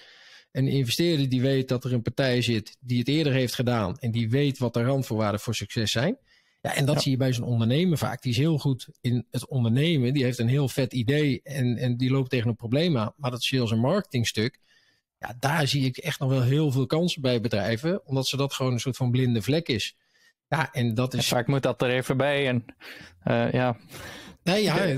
Een 0.51 0.67
investeerder 0.67 1.29
die 1.29 1.41
weet 1.41 1.67
dat 1.67 1.83
er 1.83 1.93
een 1.93 2.01
partij 2.01 2.41
zit 2.41 2.77
die 2.79 2.99
het 2.99 3.07
eerder 3.07 3.33
heeft 3.33 3.53
gedaan 3.53 3.97
en 3.97 4.11
die 4.11 4.29
weet 4.29 4.57
wat 4.57 4.73
de 4.73 4.83
randvoorwaarden 4.83 5.39
voor 5.39 5.55
succes 5.55 5.91
zijn. 5.91 6.17
Ja, 6.61 6.75
en 6.75 6.85
dat 6.85 7.01
zie 7.01 7.11
je 7.11 7.17
bij 7.17 7.33
zo'n 7.33 7.45
ondernemer 7.45 7.97
vaak. 7.97 8.21
Die 8.21 8.31
is 8.31 8.37
heel 8.37 8.57
goed 8.57 8.87
in 9.01 9.25
het 9.31 9.47
ondernemen. 9.47 10.13
Die 10.13 10.23
heeft 10.23 10.39
een 10.39 10.47
heel 10.47 10.67
vet 10.69 10.93
idee 10.93 11.39
en, 11.43 11.77
en 11.77 11.97
die 11.97 12.11
loopt 12.11 12.29
tegen 12.29 12.49
een 12.49 12.55
probleem 12.55 12.97
aan. 12.97 13.13
Maar 13.17 13.31
dat 13.31 13.43
sales- 13.43 13.71
en 13.71 13.79
marketingstuk, 13.79 14.59
ja, 15.19 15.35
daar 15.39 15.67
zie 15.67 15.85
ik 15.85 15.97
echt 15.97 16.19
nog 16.19 16.29
wel 16.29 16.43
heel 16.43 16.71
veel 16.71 16.85
kansen 16.85 17.21
bij 17.21 17.41
bedrijven. 17.41 18.05
Omdat 18.05 18.27
ze 18.27 18.37
dat 18.37 18.53
gewoon 18.53 18.73
een 18.73 18.79
soort 18.79 18.97
van 18.97 19.11
blinde 19.11 19.41
vlek 19.41 19.67
is. 19.67 19.95
Ja, 20.47 20.73
en 20.73 20.93
dat 20.93 21.13
is... 21.13 21.27
vaak 21.27 21.47
moet 21.47 21.63
dat 21.63 21.81
er 21.81 21.89
even 21.89 22.17
bij 22.17 22.47
en 22.47 22.65
uh, 23.25 23.51
ja... 23.51 23.77
Nee, 24.43 24.63
ja... 24.63 24.75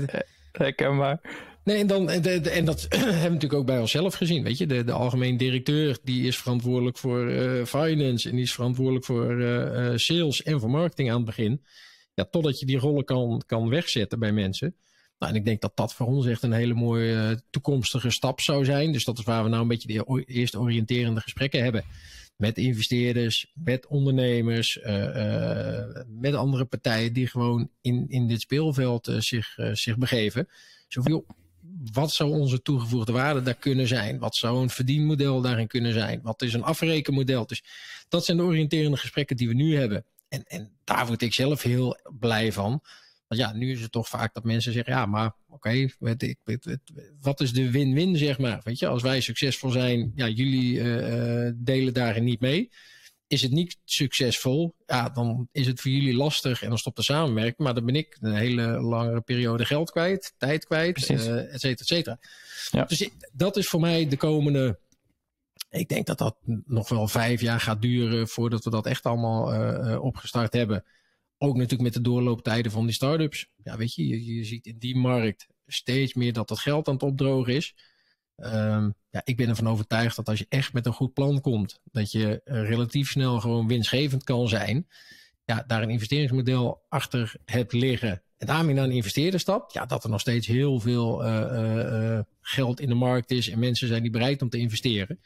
Herkenbaar. 0.52 1.20
Nee, 1.64 1.78
en, 1.78 1.86
dan, 1.86 2.10
en, 2.10 2.44
en 2.52 2.64
dat 2.64 2.86
hebben 2.88 3.08
we 3.12 3.14
natuurlijk 3.14 3.52
ook 3.52 3.66
bij 3.66 3.80
onszelf 3.80 4.14
gezien. 4.14 4.42
Weet 4.42 4.58
je, 4.58 4.66
de, 4.66 4.84
de 4.84 4.92
algemeen 4.92 5.36
directeur 5.36 5.98
die 6.02 6.26
is 6.26 6.38
verantwoordelijk 6.38 6.98
voor 6.98 7.30
uh, 7.30 7.64
finance 7.64 8.28
en 8.28 8.34
die 8.34 8.44
is 8.44 8.54
verantwoordelijk 8.54 9.04
voor 9.04 9.40
uh, 9.40 9.92
sales 9.94 10.42
en 10.42 10.60
voor 10.60 10.70
marketing 10.70 11.10
aan 11.10 11.16
het 11.16 11.24
begin. 11.24 11.64
Ja, 12.14 12.24
totdat 12.24 12.58
je 12.60 12.66
die 12.66 12.78
rollen 12.78 13.04
kan, 13.04 13.42
kan 13.46 13.68
wegzetten 13.68 14.18
bij 14.18 14.32
mensen. 14.32 14.76
Nou, 15.18 15.32
en 15.32 15.38
ik 15.38 15.44
denk 15.44 15.60
dat 15.60 15.76
dat 15.76 15.94
voor 15.94 16.06
ons 16.06 16.26
echt 16.26 16.42
een 16.42 16.52
hele 16.52 16.74
mooie 16.74 17.42
toekomstige 17.50 18.10
stap 18.10 18.40
zou 18.40 18.64
zijn. 18.64 18.92
Dus 18.92 19.04
dat 19.04 19.18
is 19.18 19.24
waar 19.24 19.42
we 19.42 19.48
nou 19.48 19.62
een 19.62 19.68
beetje 19.68 19.88
de 19.88 20.24
eerste 20.26 20.60
oriënterende 20.60 21.20
gesprekken 21.20 21.62
hebben. 21.62 21.84
Met 22.40 22.58
investeerders, 22.58 23.52
met 23.54 23.86
ondernemers, 23.86 24.78
met 26.06 26.34
andere 26.34 26.64
partijen 26.64 27.12
die 27.12 27.26
gewoon 27.26 27.70
in, 27.80 28.06
in 28.08 28.28
dit 28.28 28.40
speelveld 28.40 29.08
zich, 29.18 29.56
zich 29.72 29.98
begeven. 29.98 30.48
Zoveel 30.88 31.26
wat 31.92 32.12
zou 32.12 32.30
onze 32.30 32.62
toegevoegde 32.62 33.12
waarde 33.12 33.42
daar 33.42 33.54
kunnen 33.54 33.86
zijn? 33.86 34.18
Wat 34.18 34.36
zou 34.36 34.62
een 34.62 34.70
verdienmodel 34.70 35.40
daarin 35.40 35.66
kunnen 35.66 35.92
zijn? 35.92 36.20
Wat 36.22 36.42
is 36.42 36.52
een 36.52 36.62
afrekenmodel? 36.62 37.46
Dus 37.46 37.64
dat 38.08 38.24
zijn 38.24 38.36
de 38.36 38.42
oriënterende 38.42 38.96
gesprekken 38.96 39.36
die 39.36 39.48
we 39.48 39.54
nu 39.54 39.76
hebben. 39.76 40.04
En, 40.28 40.44
en 40.44 40.70
daar 40.84 41.06
word 41.06 41.22
ik 41.22 41.34
zelf 41.34 41.62
heel 41.62 41.98
blij 42.18 42.52
van. 42.52 42.82
Want 43.30 43.42
ja, 43.42 43.52
nu 43.52 43.70
is 43.70 43.80
het 43.80 43.92
toch 43.92 44.08
vaak 44.08 44.34
dat 44.34 44.44
mensen 44.44 44.72
zeggen: 44.72 44.92
ja, 44.92 45.06
maar 45.06 45.34
oké, 45.48 45.88
okay, 46.04 46.36
wat 47.20 47.40
is 47.40 47.52
de 47.52 47.70
win-win, 47.70 48.16
zeg 48.16 48.38
maar? 48.38 48.60
Weet 48.64 48.78
je, 48.78 48.86
als 48.86 49.02
wij 49.02 49.20
succesvol 49.20 49.70
zijn, 49.70 50.12
ja, 50.14 50.28
jullie 50.28 50.74
uh, 50.74 51.50
delen 51.54 51.94
daarin 51.94 52.24
niet 52.24 52.40
mee 52.40 52.70
is 53.30 53.42
het 53.42 53.50
niet 53.50 53.78
succesvol, 53.84 54.74
ja, 54.86 55.08
dan 55.08 55.48
is 55.52 55.66
het 55.66 55.80
voor 55.80 55.90
jullie 55.90 56.16
lastig 56.16 56.62
en 56.62 56.68
dan 56.68 56.78
stopt 56.78 56.96
de 56.96 57.02
samenwerking. 57.02 57.58
Maar 57.58 57.74
dan 57.74 57.84
ben 57.84 57.94
ik 57.94 58.16
een 58.20 58.34
hele 58.34 58.80
langere 58.80 59.20
periode 59.20 59.64
geld 59.64 59.90
kwijt, 59.90 60.34
tijd 60.36 60.64
kwijt, 60.64 61.10
uh, 61.10 61.54
et 61.54 61.60
cetera, 61.60 61.80
et 61.80 61.86
cetera. 61.86 62.18
Ja. 62.70 62.84
Dus 62.84 63.08
dat 63.32 63.56
is 63.56 63.68
voor 63.68 63.80
mij 63.80 64.08
de 64.08 64.16
komende. 64.16 64.78
Ik 65.68 65.88
denk 65.88 66.06
dat 66.06 66.18
dat 66.18 66.36
nog 66.64 66.88
wel 66.88 67.08
vijf 67.08 67.40
jaar 67.40 67.60
gaat 67.60 67.82
duren 67.82 68.28
voordat 68.28 68.64
we 68.64 68.70
dat 68.70 68.86
echt 68.86 69.04
allemaal 69.04 69.54
uh, 69.54 70.02
opgestart 70.02 70.52
hebben. 70.52 70.84
Ook 71.42 71.54
natuurlijk 71.54 71.82
met 71.82 71.92
de 71.92 72.00
doorlooptijden 72.00 72.72
van 72.72 72.84
die 72.84 72.94
start-ups. 72.94 73.48
Ja, 73.64 73.76
weet 73.76 73.94
je, 73.94 74.34
je, 74.34 74.44
ziet 74.44 74.66
in 74.66 74.78
die 74.78 74.96
markt 74.96 75.46
steeds 75.66 76.14
meer 76.14 76.32
dat 76.32 76.48
het 76.48 76.58
geld 76.58 76.88
aan 76.88 76.94
het 76.94 77.02
opdrogen 77.02 77.54
is. 77.54 77.74
Um, 78.36 78.94
ja, 79.10 79.20
ik 79.24 79.36
ben 79.36 79.48
ervan 79.48 79.68
overtuigd 79.68 80.16
dat 80.16 80.28
als 80.28 80.38
je 80.38 80.46
echt 80.48 80.72
met 80.72 80.86
een 80.86 80.92
goed 80.92 81.12
plan 81.12 81.40
komt, 81.40 81.80
dat 81.84 82.12
je 82.12 82.40
relatief 82.44 83.10
snel 83.10 83.40
gewoon 83.40 83.68
winstgevend 83.68 84.24
kan 84.24 84.48
zijn. 84.48 84.86
Ja, 85.44 85.64
daar 85.66 85.82
een 85.82 85.90
investeringsmodel 85.90 86.82
achter 86.88 87.34
hebt 87.44 87.72
liggen. 87.72 88.22
En 88.36 88.46
daarmee 88.46 88.74
naar 88.74 88.84
een 88.84 88.90
investeerder 88.90 89.40
stapt. 89.40 89.72
Ja, 89.72 89.86
dat 89.86 90.04
er 90.04 90.10
nog 90.10 90.20
steeds 90.20 90.46
heel 90.46 90.80
veel 90.80 91.24
uh, 91.24 91.30
uh, 91.52 92.20
geld 92.40 92.80
in 92.80 92.88
de 92.88 92.94
markt 92.94 93.30
is 93.30 93.48
en 93.48 93.58
mensen 93.58 93.88
zijn 93.88 94.02
die 94.02 94.10
bereid 94.10 94.42
om 94.42 94.48
te 94.48 94.58
investeren. 94.58 95.20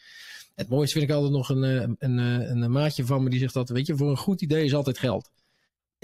Het 0.55 0.69
mooiste 0.69 0.99
vind 0.99 1.11
ik 1.11 1.17
altijd 1.17 1.33
nog 1.33 1.49
een, 1.49 1.63
een, 1.63 1.97
een, 1.99 2.63
een 2.63 2.71
maatje 2.71 3.05
van 3.05 3.23
me 3.23 3.31
die 3.31 3.39
zegt 3.39 3.55
dat, 3.55 3.69
weet 3.69 3.87
je, 3.87 3.97
voor 3.97 4.11
een 4.11 4.17
goed 4.17 4.43
idee 4.43 4.65
is 4.65 4.75
altijd 4.75 4.99
geld. 4.99 5.31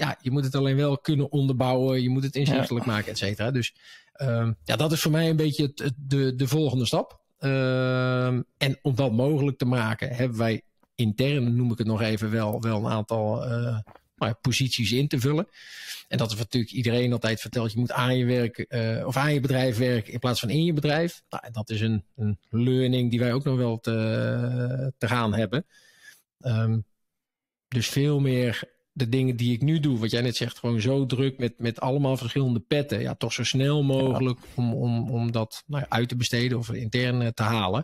Ja, 0.01 0.17
je 0.21 0.31
moet 0.31 0.43
het 0.43 0.55
alleen 0.55 0.75
wel 0.75 0.97
kunnen 0.97 1.31
onderbouwen, 1.31 2.01
je 2.01 2.09
moet 2.09 2.23
het 2.23 2.35
inzichtelijk 2.35 2.85
ja. 2.85 2.91
maken, 2.91 3.11
et 3.11 3.17
cetera. 3.17 3.51
Dus 3.51 3.75
um, 4.21 4.57
ja, 4.63 4.75
dat 4.75 4.91
is 4.91 5.01
voor 5.01 5.11
mij 5.11 5.29
een 5.29 5.35
beetje 5.35 5.63
het, 5.63 5.79
het, 5.79 5.93
de, 5.97 6.35
de 6.35 6.47
volgende 6.47 6.85
stap. 6.85 7.19
Um, 7.39 8.45
en 8.57 8.79
om 8.81 8.95
dat 8.95 9.11
mogelijk 9.11 9.57
te 9.57 9.65
maken, 9.65 10.15
hebben 10.15 10.37
wij 10.37 10.61
intern, 10.95 11.55
noem 11.55 11.71
ik 11.71 11.77
het 11.77 11.87
nog 11.87 12.01
even, 12.01 12.31
wel, 12.31 12.61
wel 12.61 12.85
een 12.85 12.91
aantal 12.91 13.45
uh, 13.45 13.77
nou, 14.15 14.33
posities 14.41 14.91
in 14.91 15.07
te 15.07 15.19
vullen. 15.19 15.47
En 16.07 16.17
dat 16.17 16.31
is 16.31 16.37
natuurlijk 16.37 16.73
iedereen 16.73 17.13
altijd 17.13 17.41
vertelt, 17.41 17.71
je 17.71 17.79
moet 17.79 17.91
aan 17.91 18.17
je 18.17 18.25
werk 18.25 18.65
uh, 18.69 19.07
of 19.07 19.17
aan 19.17 19.33
je 19.33 19.39
bedrijf 19.39 19.77
werken 19.77 20.13
in 20.13 20.19
plaats 20.19 20.39
van 20.39 20.49
in 20.49 20.65
je 20.65 20.73
bedrijf. 20.73 21.21
Nou, 21.29 21.43
dat 21.51 21.69
is 21.69 21.81
een, 21.81 22.05
een 22.15 22.39
learning 22.49 23.09
die 23.09 23.19
wij 23.19 23.33
ook 23.33 23.43
nog 23.43 23.57
wel 23.57 23.79
te, 23.79 24.93
te 24.97 25.07
gaan 25.07 25.33
hebben. 25.33 25.65
Um, 26.39 26.85
dus 27.67 27.89
veel 27.89 28.19
meer 28.19 28.63
de 28.93 29.09
dingen 29.09 29.35
die 29.35 29.53
ik 29.53 29.61
nu 29.61 29.79
doe, 29.79 29.97
wat 29.97 30.11
jij 30.11 30.21
net 30.21 30.35
zegt, 30.35 30.59
gewoon 30.59 30.81
zo 30.81 31.05
druk 31.05 31.37
met, 31.37 31.53
met 31.57 31.79
allemaal 31.79 32.17
verschillende 32.17 32.59
petten. 32.59 33.01
Ja, 33.01 33.15
toch 33.15 33.33
zo 33.33 33.43
snel 33.43 33.83
mogelijk 33.83 34.39
om, 34.55 34.73
om, 34.73 35.09
om 35.09 35.31
dat 35.31 35.63
nou 35.67 35.81
ja, 35.81 35.89
uit 35.89 36.09
te 36.09 36.15
besteden 36.15 36.57
of 36.57 36.71
intern 36.71 37.21
eh, 37.21 37.27
te 37.27 37.43
halen. 37.43 37.83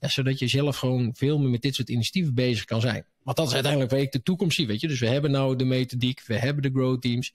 Ja, 0.00 0.08
zodat 0.08 0.38
je 0.38 0.48
zelf 0.48 0.76
gewoon 0.76 1.14
veel 1.14 1.38
meer 1.38 1.50
met 1.50 1.62
dit 1.62 1.74
soort 1.74 1.88
initiatieven 1.88 2.34
bezig 2.34 2.64
kan 2.64 2.80
zijn. 2.80 3.04
Want 3.22 3.36
dat 3.36 3.46
is 3.46 3.52
uiteindelijk 3.52 3.92
waar 3.92 4.00
ik 4.00 4.12
de 4.12 4.22
toekomst 4.22 4.56
zie, 4.56 4.66
weet 4.66 4.80
je. 4.80 4.88
Dus 4.88 5.00
we 5.00 5.08
hebben 5.08 5.30
nou 5.30 5.56
de 5.56 5.64
methodiek, 5.64 6.22
we 6.26 6.38
hebben 6.38 6.62
de 6.62 6.70
growth 6.70 7.02
teams. 7.02 7.34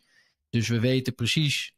Dus 0.49 0.67
we 0.67 0.79
weten 0.79 1.15
precies, 1.15 1.73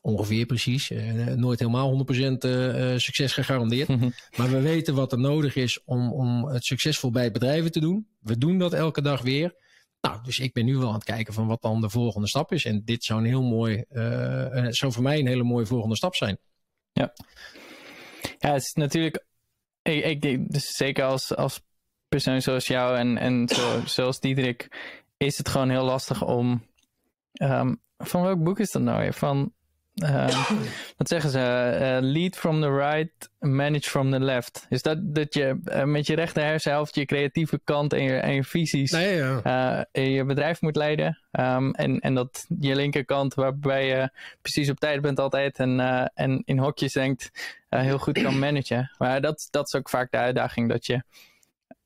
ongeveer 0.00 0.46
precies, 0.46 0.90
eh, 0.90 1.26
nooit 1.26 1.58
helemaal 1.58 1.90
100% 1.90 2.44
uh, 2.44 2.96
succes 2.96 3.32
gegarandeerd. 3.32 3.88
Mhm. 3.88 4.08
Maar 4.36 4.50
we 4.50 4.60
weten 4.60 4.94
wat 4.94 5.12
er 5.12 5.18
nodig 5.18 5.56
is 5.56 5.84
om, 5.84 6.12
om 6.12 6.46
het 6.46 6.64
succesvol 6.64 7.10
bij 7.10 7.30
bedrijven 7.30 7.72
te 7.72 7.80
doen. 7.80 8.06
We 8.20 8.38
doen 8.38 8.58
dat 8.58 8.72
elke 8.72 9.02
dag 9.02 9.22
weer. 9.22 9.54
Nou, 10.00 10.22
dus 10.22 10.38
ik 10.38 10.52
ben 10.52 10.64
nu 10.64 10.76
wel 10.76 10.88
aan 10.88 10.94
het 10.94 11.04
kijken 11.04 11.34
van 11.34 11.46
wat 11.46 11.62
dan 11.62 11.80
de 11.80 11.90
volgende 11.90 12.28
stap 12.28 12.52
is. 12.52 12.64
En 12.64 12.84
dit 12.84 13.04
zou 13.04 13.20
een 13.20 13.26
heel 13.26 13.42
mooi, 13.42 13.84
uh, 13.90 14.66
zou 14.68 14.92
voor 14.92 15.02
mij 15.02 15.18
een 15.18 15.26
hele 15.26 15.42
mooie 15.42 15.66
volgende 15.66 15.96
stap 15.96 16.14
zijn. 16.14 16.38
Ja, 16.92 17.12
ja 18.38 18.52
het 18.52 18.62
is 18.62 18.72
natuurlijk, 18.72 19.26
ik, 19.82 20.22
ik 20.22 20.52
dus 20.52 20.66
zeker 20.66 21.04
als, 21.04 21.34
als 21.36 21.62
persoon 22.08 22.42
zoals 22.42 22.66
jou 22.66 22.96
en, 22.96 23.18
en 23.18 23.48
zo, 23.48 23.80
zoals 23.96 24.20
Diederik, 24.20 24.68
is 25.16 25.38
het 25.38 25.48
gewoon 25.48 25.70
heel 25.70 25.84
lastig 25.84 26.24
om, 26.24 26.66
um, 27.42 27.82
van 27.96 28.22
welk 28.22 28.44
boek 28.44 28.58
is 28.58 28.70
dat 28.70 28.82
nou 28.82 29.00
weer? 29.00 29.14
Van 29.14 29.52
uh, 30.04 30.50
wat 30.98 31.08
zeggen 31.08 31.30
ze? 31.30 31.38
Uh, 31.80 32.10
lead 32.12 32.36
from 32.36 32.60
the 32.60 32.70
right, 32.70 33.30
manage 33.38 33.90
from 33.90 34.10
the 34.10 34.20
left. 34.20 34.66
Is 34.68 34.82
dat 34.82 35.14
dat 35.14 35.34
je 35.34 35.60
uh, 35.64 35.82
met 35.82 36.06
je 36.06 36.14
rechter 36.14 36.42
hersenhelft 36.42 36.94
je 36.94 37.04
creatieve 37.04 37.60
kant 37.64 37.92
en 37.92 38.02
je, 38.02 38.16
en 38.16 38.34
je 38.34 38.44
visies 38.44 38.90
nee, 38.90 39.16
ja. 39.16 39.86
in 39.92 40.10
je 40.10 40.24
bedrijf 40.24 40.60
moet 40.60 40.76
leiden. 40.76 41.18
Um, 41.32 41.74
en, 41.74 42.00
en 42.00 42.14
dat 42.14 42.46
je 42.60 42.74
linkerkant, 42.74 43.34
waarbij 43.34 43.86
je 43.86 44.10
precies 44.42 44.70
op 44.70 44.78
tijd 44.78 45.00
bent 45.00 45.20
altijd 45.20 45.58
en, 45.58 45.80
en 46.14 46.42
in 46.44 46.58
hokjes 46.58 46.92
denkt, 46.92 47.30
heel 47.68 47.98
goed 47.98 48.22
kan 48.22 48.38
managen. 48.38 48.90
Maar 48.98 49.20
dat, 49.20 49.48
dat 49.50 49.66
is 49.66 49.74
ook 49.74 49.88
vaak 49.88 50.10
de 50.10 50.16
uitdaging, 50.16 50.68
dat 50.68 50.86
je 50.86 51.02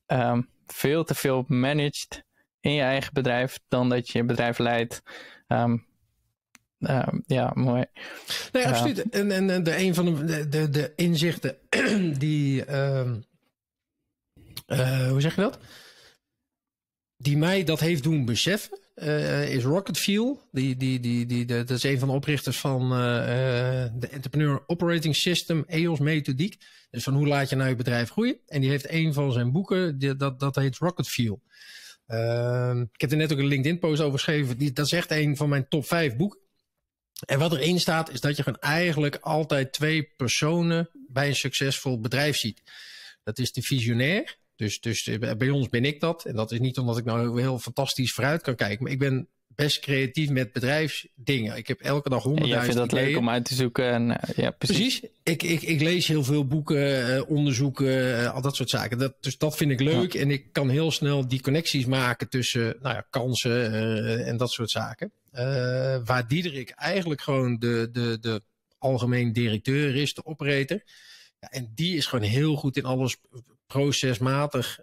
um, 0.07 0.49
veel 0.67 1.03
te 1.03 1.15
veel 1.15 1.45
managt 1.47 2.23
in 2.59 2.73
je 2.73 2.81
eigen 2.81 3.13
bedrijf 3.13 3.59
dan 3.67 3.89
dat 3.89 4.09
je 4.09 4.17
je 4.17 4.25
bedrijf 4.25 4.57
leidt. 4.57 5.01
Um, 5.47 5.85
uh, 6.81 7.07
ja, 7.25 7.51
mooi. 7.55 7.85
Nee, 8.51 8.67
absoluut. 8.67 9.09
En, 9.09 9.31
en 9.49 9.63
de, 9.63 9.77
een 9.77 9.95
van 9.95 10.25
de, 10.25 10.49
de, 10.49 10.69
de 10.69 10.93
inzichten 10.95 11.57
die. 12.17 12.65
Uh, 12.65 13.11
uh, 14.67 15.09
hoe 15.09 15.21
zeg 15.21 15.35
je 15.35 15.41
dat? 15.41 15.59
Die 17.17 17.37
mij 17.37 17.63
dat 17.63 17.79
heeft 17.79 18.03
doen 18.03 18.25
beseffen, 18.25 18.79
uh, 18.95 19.53
is 19.53 19.63
Rocket 19.63 19.97
Fuel. 19.97 20.41
Die, 20.51 20.75
die, 20.75 20.99
die, 20.99 21.25
die, 21.25 21.45
de, 21.45 21.63
dat 21.63 21.77
is 21.77 21.83
een 21.83 21.99
van 21.99 22.07
de 22.07 22.13
oprichters 22.13 22.59
van 22.59 22.89
de 22.89 24.07
Entrepreneur 24.11 24.63
Operating 24.67 25.15
System, 25.15 25.63
EOS 25.67 25.99
methodiek. 25.99 26.57
Dus 26.89 27.03
van 27.03 27.13
hoe 27.13 27.27
laat 27.27 27.49
je 27.49 27.55
nou 27.55 27.69
je 27.69 27.75
bedrijf 27.75 28.09
groeien. 28.09 28.39
En 28.47 28.61
die 28.61 28.69
heeft 28.69 28.89
een 28.89 29.13
van 29.13 29.31
zijn 29.31 29.51
boeken, 29.51 29.99
die, 29.99 30.15
dat, 30.15 30.39
dat 30.39 30.55
heet 30.55 30.77
Rocket 30.77 31.07
Fuel. 31.07 31.41
Ehm, 32.11 32.81
ik 32.81 33.01
heb 33.01 33.11
er 33.11 33.17
net 33.17 33.31
ook 33.31 33.39
een 33.39 33.45
LinkedIn-post 33.45 34.01
over 34.01 34.19
geschreven. 34.19 34.57
Die, 34.57 34.71
dat 34.71 34.85
is 34.85 34.91
echt 34.91 35.11
een 35.11 35.37
van 35.37 35.49
mijn 35.49 35.67
top 35.67 35.85
5 35.85 36.15
boeken. 36.15 36.39
En 37.25 37.39
wat 37.39 37.53
erin 37.53 37.79
staat, 37.79 38.09
is 38.11 38.21
dat 38.21 38.37
je 38.37 38.43
gewoon 38.43 38.59
eigenlijk 38.59 39.15
altijd 39.15 39.73
twee 39.73 40.03
personen 40.03 40.89
bij 41.07 41.27
een 41.27 41.35
succesvol 41.35 41.99
bedrijf 41.99 42.37
ziet. 42.37 42.61
Dat 43.23 43.39
is 43.39 43.51
de 43.51 43.61
visionair. 43.61 44.39
Dus, 44.55 44.79
dus 44.79 45.07
eh, 45.07 45.35
bij 45.35 45.49
ons 45.49 45.69
ben 45.69 45.85
ik 45.85 45.99
dat. 45.99 46.25
En 46.25 46.35
dat 46.35 46.51
is 46.51 46.59
niet 46.59 46.77
omdat 46.77 46.97
ik 46.97 47.05
nou 47.05 47.41
heel 47.41 47.59
fantastisch 47.59 48.13
vooruit 48.13 48.41
kan 48.41 48.55
kijken. 48.55 48.83
Maar 48.83 48.91
ik 48.91 48.99
ben 48.99 49.29
best 49.55 49.79
creatief 49.79 50.29
met 50.29 50.51
bedrijfsdingen. 50.51 51.57
Ik 51.57 51.67
heb 51.67 51.79
elke 51.81 52.09
dag 52.09 52.23
honderdduizend 52.23 52.75
ideeën. 52.75 52.85
Je 52.85 52.89
vindt 52.89 52.91
dat 52.91 53.07
leuk 53.07 53.17
om 53.17 53.29
uit 53.29 53.45
te 53.45 53.55
zoeken. 53.55 53.91
En, 53.91 54.19
eh, 54.19 54.35
ja, 54.35 54.51
precies. 54.51 54.99
precies. 54.99 55.11
Ik, 55.23 55.43
ik, 55.43 55.61
ik 55.61 55.81
lees 55.81 56.07
heel 56.07 56.23
veel 56.23 56.47
boeken, 56.47 57.15
uh, 57.15 57.29
onderzoeken, 57.29 57.87
uh, 57.87 58.33
al 58.33 58.41
dat 58.41 58.55
soort 58.55 58.69
zaken. 58.69 58.97
Dat, 58.97 59.15
dus 59.19 59.37
dat 59.37 59.57
vind 59.57 59.71
ik 59.71 59.79
leuk. 59.79 60.13
Ja. 60.13 60.19
En 60.19 60.31
ik 60.31 60.45
kan 60.51 60.69
heel 60.69 60.91
snel 60.91 61.27
die 61.27 61.41
connecties 61.41 61.85
maken 61.85 62.29
tussen 62.29 62.75
nou 62.81 62.95
ja, 62.95 63.05
kansen 63.09 64.25
en 64.25 64.37
dat 64.37 64.51
soort 64.51 64.69
zaken. 64.69 65.11
waar 66.05 66.27
Diederik 66.27 66.69
eigenlijk 66.69 67.21
gewoon 67.21 67.59
de, 67.59 67.89
de, 67.91 68.17
de 68.19 68.41
algemeen 68.77 69.33
directeur 69.33 69.95
is, 69.95 70.13
de 70.13 70.25
operator. 70.25 70.83
Ja, 71.39 71.49
en 71.49 71.71
die 71.75 71.95
is 71.95 72.05
gewoon 72.05 72.25
heel 72.25 72.55
goed 72.55 72.77
in 72.77 72.85
alles 72.85 73.17
procesmatig 73.67 74.79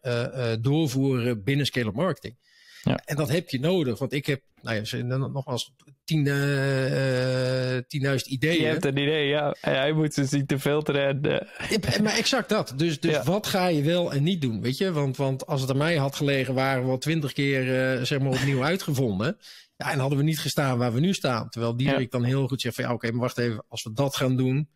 doorvoeren 0.61 1.45
binnen 1.45 1.67
scale-up 1.67 1.95
marketing. 1.95 2.37
Ja. 2.83 3.01
En 3.05 3.17
dat 3.17 3.29
heb 3.29 3.49
je 3.49 3.61
nodig, 3.61 3.99
want 3.99 4.13
ik 4.13 4.27
heb, 4.27 4.43
nou 4.63 4.83
ja, 4.85 5.05
nogmaals, 5.05 5.73
10.000 6.15 6.23
uh, 6.23 7.79
10 7.87 8.33
ideeën. 8.33 8.61
Je 8.61 8.67
hebt 8.67 8.85
een 8.85 8.97
idee, 8.97 9.29
ja. 9.29 9.55
Hij 9.61 9.93
moet 9.93 10.15
ze 10.15 10.25
zien 10.25 10.47
te 10.47 10.59
filteren. 10.59 11.09
En, 11.09 11.27
uh... 11.27 11.99
Maar 12.03 12.17
exact 12.17 12.49
dat. 12.49 12.73
Dus, 12.77 13.01
dus 13.01 13.23
wat 13.25 13.47
ga 13.47 13.67
je 13.67 13.83
wel 13.83 14.13
en 14.13 14.23
niet 14.23 14.41
doen, 14.41 14.61
weet 14.61 14.79
je? 14.79 14.93
Want, 14.93 15.17
want 15.17 15.47
als 15.47 15.61
het 15.61 15.71
aan 15.71 15.77
mij 15.77 15.97
had 15.97 16.17
gelegen, 16.17 16.55
waren 16.55 16.85
we 16.85 16.91
al 16.91 16.99
twintig 16.99 17.33
keer 17.33 17.97
uh, 17.97 18.03
zeg 18.05 18.19
maar 18.19 18.33
opnieuw 18.33 18.63
uitgevonden. 18.73 19.39
Ja, 19.77 19.93
en 19.93 19.99
hadden 19.99 20.19
we 20.19 20.25
niet 20.25 20.41
gestaan 20.41 20.79
waar 20.79 20.93
we 20.93 21.01
nu 21.01 21.15
staan. 21.15 21.49
Terwijl 21.49 21.77
Dierik 21.77 22.13
ja. 22.13 22.19
dan 22.19 22.25
heel 22.25 22.49
goed 22.49 22.61
zegt 22.61 22.75
van 22.75 22.85
ja, 22.85 22.93
oké, 22.93 23.11
maar 23.11 23.21
wacht 23.21 23.39
even. 23.39 23.65
Als 23.69 23.83
we 23.83 23.93
dat 23.93 24.17
gaan 24.17 24.37
doen, 24.37 24.69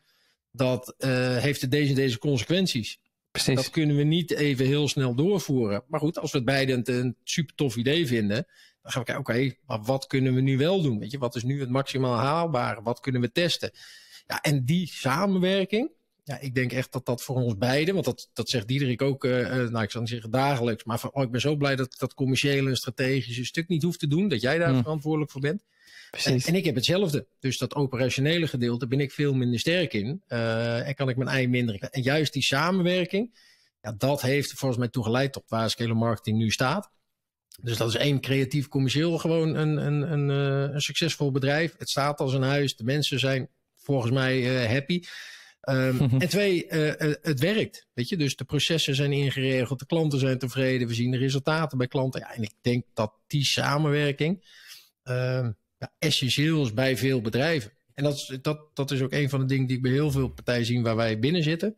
dat 0.50 0.94
heeft 1.38 1.70
deze 1.70 1.88
en 1.88 1.94
deze 1.94 2.18
consequenties. 2.18 2.98
Precies. 3.32 3.54
Dat 3.54 3.70
kunnen 3.70 3.96
we 3.96 4.02
niet 4.02 4.30
even 4.30 4.66
heel 4.66 4.88
snel 4.88 5.14
doorvoeren. 5.14 5.84
Maar 5.88 6.00
goed, 6.00 6.18
als 6.18 6.30
we 6.32 6.36
het 6.36 6.46
beide 6.46 6.72
een, 6.72 6.94
een 6.94 7.16
super 7.24 7.54
tof 7.54 7.76
idee 7.76 8.06
vinden, 8.06 8.46
dan 8.82 8.92
gaan 8.92 9.02
we 9.02 9.12
kijken, 9.12 9.34
oké, 9.34 9.54
maar 9.66 9.82
wat 9.82 10.06
kunnen 10.06 10.34
we 10.34 10.40
nu 10.40 10.56
wel 10.58 10.82
doen? 10.82 10.98
Weet 10.98 11.10
je, 11.10 11.18
wat 11.18 11.34
is 11.34 11.42
nu 11.42 11.60
het 11.60 11.70
maximaal 11.70 12.16
haalbare? 12.16 12.82
Wat 12.82 13.00
kunnen 13.00 13.20
we 13.20 13.32
testen? 13.32 13.70
Ja, 14.26 14.40
en 14.40 14.64
die 14.64 14.86
samenwerking, 14.86 15.90
ja, 16.24 16.38
ik 16.38 16.54
denk 16.54 16.72
echt 16.72 16.92
dat 16.92 17.06
dat 17.06 17.22
voor 17.22 17.36
ons 17.36 17.56
beiden, 17.56 17.94
want 17.94 18.06
dat, 18.06 18.30
dat 18.32 18.48
zegt 18.48 18.68
Diederik 18.68 19.02
ook, 19.02 19.24
uh, 19.24 19.48
nou 19.48 19.82
ik 19.82 19.94
niet 19.94 20.08
zeggen 20.08 20.30
dagelijks, 20.30 20.84
maar 20.84 20.98
van, 20.98 21.12
oh, 21.12 21.22
ik 21.22 21.30
ben 21.30 21.40
zo 21.40 21.56
blij 21.56 21.76
dat 21.76 21.92
ik 21.92 21.98
dat 21.98 22.14
commerciële 22.14 22.68
en 22.68 22.76
strategische 22.76 23.44
stuk 23.44 23.68
niet 23.68 23.82
hoef 23.82 23.96
te 23.96 24.06
doen, 24.06 24.28
dat 24.28 24.40
jij 24.40 24.58
daar 24.58 24.70
hmm. 24.70 24.82
verantwoordelijk 24.82 25.30
voor 25.30 25.40
bent. 25.40 25.64
En, 26.24 26.40
en, 26.40 26.54
ik 26.54 26.64
heb 26.64 26.74
hetzelfde. 26.74 27.26
Dus 27.38 27.58
dat 27.58 27.74
operationele 27.74 28.46
gedeelte 28.46 28.86
ben 28.86 29.00
ik 29.00 29.12
veel 29.12 29.34
minder 29.34 29.60
sterk 29.60 29.92
in. 29.92 30.22
Uh, 30.28 30.88
en 30.88 30.94
kan 30.94 31.08
ik 31.08 31.16
mijn 31.16 31.28
ei 31.28 31.48
minder. 31.48 31.80
En 31.90 32.02
juist 32.02 32.32
die 32.32 32.42
samenwerking, 32.42 33.38
ja, 33.80 33.92
dat 33.92 34.22
heeft 34.22 34.52
volgens 34.52 34.80
mij 34.80 34.88
toegeleid 34.88 35.32
tot 35.32 35.44
waar 35.46 35.70
Scale 35.70 35.94
Marketing 35.94 36.38
nu 36.38 36.50
staat. 36.50 36.90
Dus 37.60 37.76
dat 37.76 37.88
is 37.88 37.94
één, 37.94 38.20
creatief 38.20 38.68
commercieel 38.68 39.18
gewoon 39.18 39.54
een, 39.54 39.76
een, 39.76 40.12
een, 40.12 40.28
een 40.74 40.80
succesvol 40.80 41.30
bedrijf. 41.30 41.74
Het 41.78 41.90
staat 41.90 42.20
als 42.20 42.32
een 42.32 42.42
huis. 42.42 42.76
De 42.76 42.84
mensen 42.84 43.18
zijn 43.18 43.48
volgens 43.76 44.12
mij 44.12 44.62
uh, 44.62 44.70
happy. 44.70 45.02
Um, 45.68 46.00
en 46.20 46.28
twee, 46.28 46.66
uh, 46.68 46.92
het 47.22 47.40
werkt. 47.40 47.86
Weet 47.92 48.08
je, 48.08 48.16
dus 48.16 48.36
de 48.36 48.44
processen 48.44 48.94
zijn 48.94 49.12
ingeregeld, 49.12 49.78
de 49.78 49.86
klanten 49.86 50.18
zijn 50.18 50.38
tevreden, 50.38 50.88
we 50.88 50.94
zien 50.94 51.10
de 51.10 51.18
resultaten 51.18 51.78
bij 51.78 51.86
klanten. 51.86 52.20
Ja, 52.20 52.34
en 52.34 52.42
ik 52.42 52.54
denk 52.60 52.84
dat 52.94 53.12
die 53.26 53.44
samenwerking 53.44 54.44
uh, 55.04 55.48
ja, 55.82 55.92
essentieel 55.98 56.62
is 56.62 56.74
bij 56.74 56.96
veel 56.96 57.20
bedrijven. 57.20 57.72
En 57.94 58.04
dat 58.04 58.14
is, 58.14 58.38
dat, 58.42 58.60
dat 58.74 58.90
is 58.90 59.02
ook 59.02 59.12
een 59.12 59.28
van 59.28 59.40
de 59.40 59.46
dingen 59.46 59.66
die 59.66 59.76
ik 59.76 59.82
bij 59.82 59.92
heel 59.92 60.10
veel 60.10 60.28
partijen 60.28 60.64
zie 60.64 60.82
waar 60.82 60.96
wij 60.96 61.18
binnen 61.18 61.42
zitten. 61.42 61.76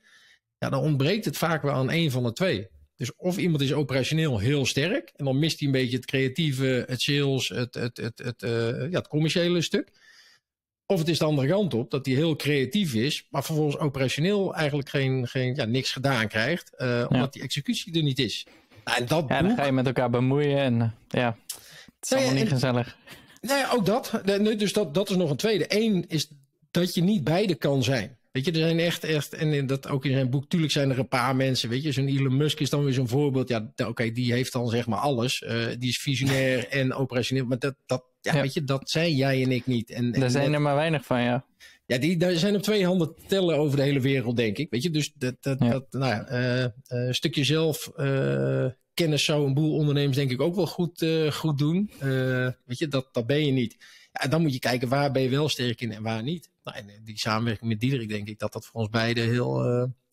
Ja, 0.59 0.71
dan 0.71 0.81
ontbreekt 0.81 1.25
het 1.25 1.37
vaak 1.37 1.62
wel 1.62 1.73
aan 1.73 1.90
een 1.90 2.11
van 2.11 2.23
de 2.23 2.33
twee. 2.33 2.69
Dus 2.97 3.17
of 3.17 3.37
iemand 3.37 3.62
is 3.62 3.73
operationeel 3.73 4.38
heel 4.38 4.67
sterk 4.67 5.12
en 5.17 5.25
dan 5.25 5.38
mist 5.38 5.59
hij 5.59 5.69
een 5.69 5.75
beetje 5.75 5.97
het 5.97 6.07
creatieve, 6.07 6.85
het 6.87 7.01
sales, 7.01 7.49
het, 7.49 7.75
het, 7.75 7.97
het, 7.97 8.19
het, 8.19 8.43
uh, 8.43 8.51
ja, 8.90 8.99
het 8.99 9.09
commerciële 9.09 9.61
stuk. 9.61 9.93
Of 10.87 10.99
het 10.99 11.09
is 11.09 11.19
de 11.19 11.25
andere 11.25 11.49
kant 11.49 11.75
op, 11.75 11.90
dat 11.90 12.07
hij 12.07 12.14
heel 12.14 12.37
creatief 12.37 12.95
is, 12.95 13.27
maar 13.31 13.45
vervolgens 13.45 13.79
operationeel 13.79 14.55
eigenlijk 14.55 14.88
geen, 14.88 15.29
geen, 15.29 15.55
ja, 15.55 15.64
niks 15.64 15.93
gedaan 15.93 16.29
krijgt, 16.29 16.71
uh, 16.79 17.07
omdat 17.09 17.33
die 17.33 17.43
executie 17.43 17.95
er 17.95 18.03
niet 18.03 18.19
is. 18.19 18.47
Nou, 18.85 18.99
en 18.99 19.07
dat 19.07 19.25
ja, 19.29 19.43
dan 19.43 19.57
ga 19.57 19.64
je 19.64 19.73
met 19.73 19.87
elkaar 19.87 20.11
bemoeien 20.11 20.59
en 20.59 20.95
ja, 21.09 21.38
het 21.47 22.11
is 22.11 22.12
allemaal 22.12 22.35
niet 22.35 22.49
gezellig. 22.49 22.97
Nee, 23.46 23.70
ook 23.72 23.87
dat. 23.87 24.20
Dus 24.59 24.72
dat, 24.72 24.94
dat 24.94 25.11
is 25.11 25.16
nog 25.16 25.30
een 25.30 25.37
tweede. 25.37 25.64
Eén 25.68 26.04
is 26.09 26.28
dat 26.70 26.94
je 26.94 27.02
niet 27.02 27.24
beide 27.24 27.54
kan 27.54 27.83
zijn. 27.83 28.16
Weet 28.33 28.44
je, 28.44 28.52
er 28.52 28.59
zijn 28.59 28.78
echt, 28.78 29.04
echt, 29.04 29.35
en 29.35 29.66
dat 29.66 29.88
ook 29.88 30.04
in 30.04 30.12
zijn 30.12 30.30
boek, 30.30 30.48
tuurlijk 30.48 30.72
zijn 30.72 30.90
er 30.90 30.98
een 30.98 31.09
paar 31.09 31.37
mensen, 31.37 31.68
weet 31.68 31.83
je, 31.83 31.92
zo'n 31.92 32.09
Elon 32.09 32.37
Musk 32.37 32.61
is 32.61 32.70
dan 32.70 32.85
weer 32.85 32.92
zo'n 32.92 33.09
voorbeeld. 33.09 33.48
Ja, 33.48 33.72
oké, 33.87 34.11
die 34.11 34.33
heeft 34.33 34.52
dan 34.52 34.68
zeg 34.68 34.87
maar 34.87 34.98
alles. 34.98 35.40
Uh, 35.40 35.66
die 35.78 35.88
is 35.88 35.98
visionair 35.98 36.68
en 36.80 36.94
operationeel, 36.94 37.44
maar 37.44 37.59
dat, 37.59 37.74
dat 37.87 38.04
ja, 38.20 38.40
weet 38.40 38.54
je, 38.54 38.64
dat 38.64 38.90
zijn 38.90 39.14
jij 39.14 39.42
en 39.42 39.52
ik 39.52 39.66
niet. 39.66 39.90
En, 39.90 40.12
en 40.12 40.30
zijn 40.30 40.52
er 40.52 40.61
maar 40.61 40.74
weinig 40.74 41.04
van, 41.04 41.22
ja. 41.22 41.44
Ja, 41.87 41.98
die, 41.98 42.16
daar 42.16 42.33
zijn 42.33 42.57
op 42.57 42.62
twee 42.62 42.87
handen 42.87 43.14
te 43.14 43.22
tellen 43.26 43.57
over 43.57 43.76
de 43.76 43.83
hele 43.83 44.00
wereld, 44.00 44.37
denk 44.37 44.59
ik. 44.59 44.70
Weet 44.70 44.83
je, 44.83 44.90
dus 44.90 45.12
dat, 45.14 45.35
dat, 45.40 45.59
dat 45.59 45.87
nou 45.90 46.07
ja, 46.07 46.30
uh, 46.30 46.61
uh, 46.61 46.68
een 46.88 47.14
stukje 47.14 47.44
zelf 47.44 47.90
kennis 48.94 49.24
zou 49.24 49.46
een 49.46 49.54
boel 49.54 49.74
ondernemers 49.74 50.16
denk 50.16 50.30
ik 50.30 50.40
ook 50.40 50.54
wel 50.54 50.66
goed, 50.66 51.02
uh, 51.02 51.33
goed 51.33 51.59
doen. 51.59 51.90
Uh, 51.94 52.48
weet 52.64 52.78
je, 52.78 52.88
dat, 52.88 53.09
dat 53.12 53.26
ben 53.26 53.46
je 53.46 53.52
niet. 53.52 53.76
Ja, 54.12 54.28
dan 54.28 54.42
moet 54.42 54.52
je 54.52 54.59
kijken 54.59 54.88
waar 54.88 55.12
ben 55.12 55.22
je 55.22 55.28
wel 55.28 55.48
sterk 55.48 55.80
in 55.80 55.92
en 55.92 56.02
waar 56.02 56.22
niet. 56.22 56.50
Nou, 56.64 56.76
en 56.76 56.90
die 57.04 57.18
samenwerking 57.18 57.70
met 57.70 57.80
Diederik 57.80 58.09
denk 58.09 58.28
ik 58.28 58.38
dat 58.38 58.52
dat 58.52 58.66
voor 58.66 58.80
ons 58.80 58.90
beiden 58.90 59.24
heel, 59.24 59.64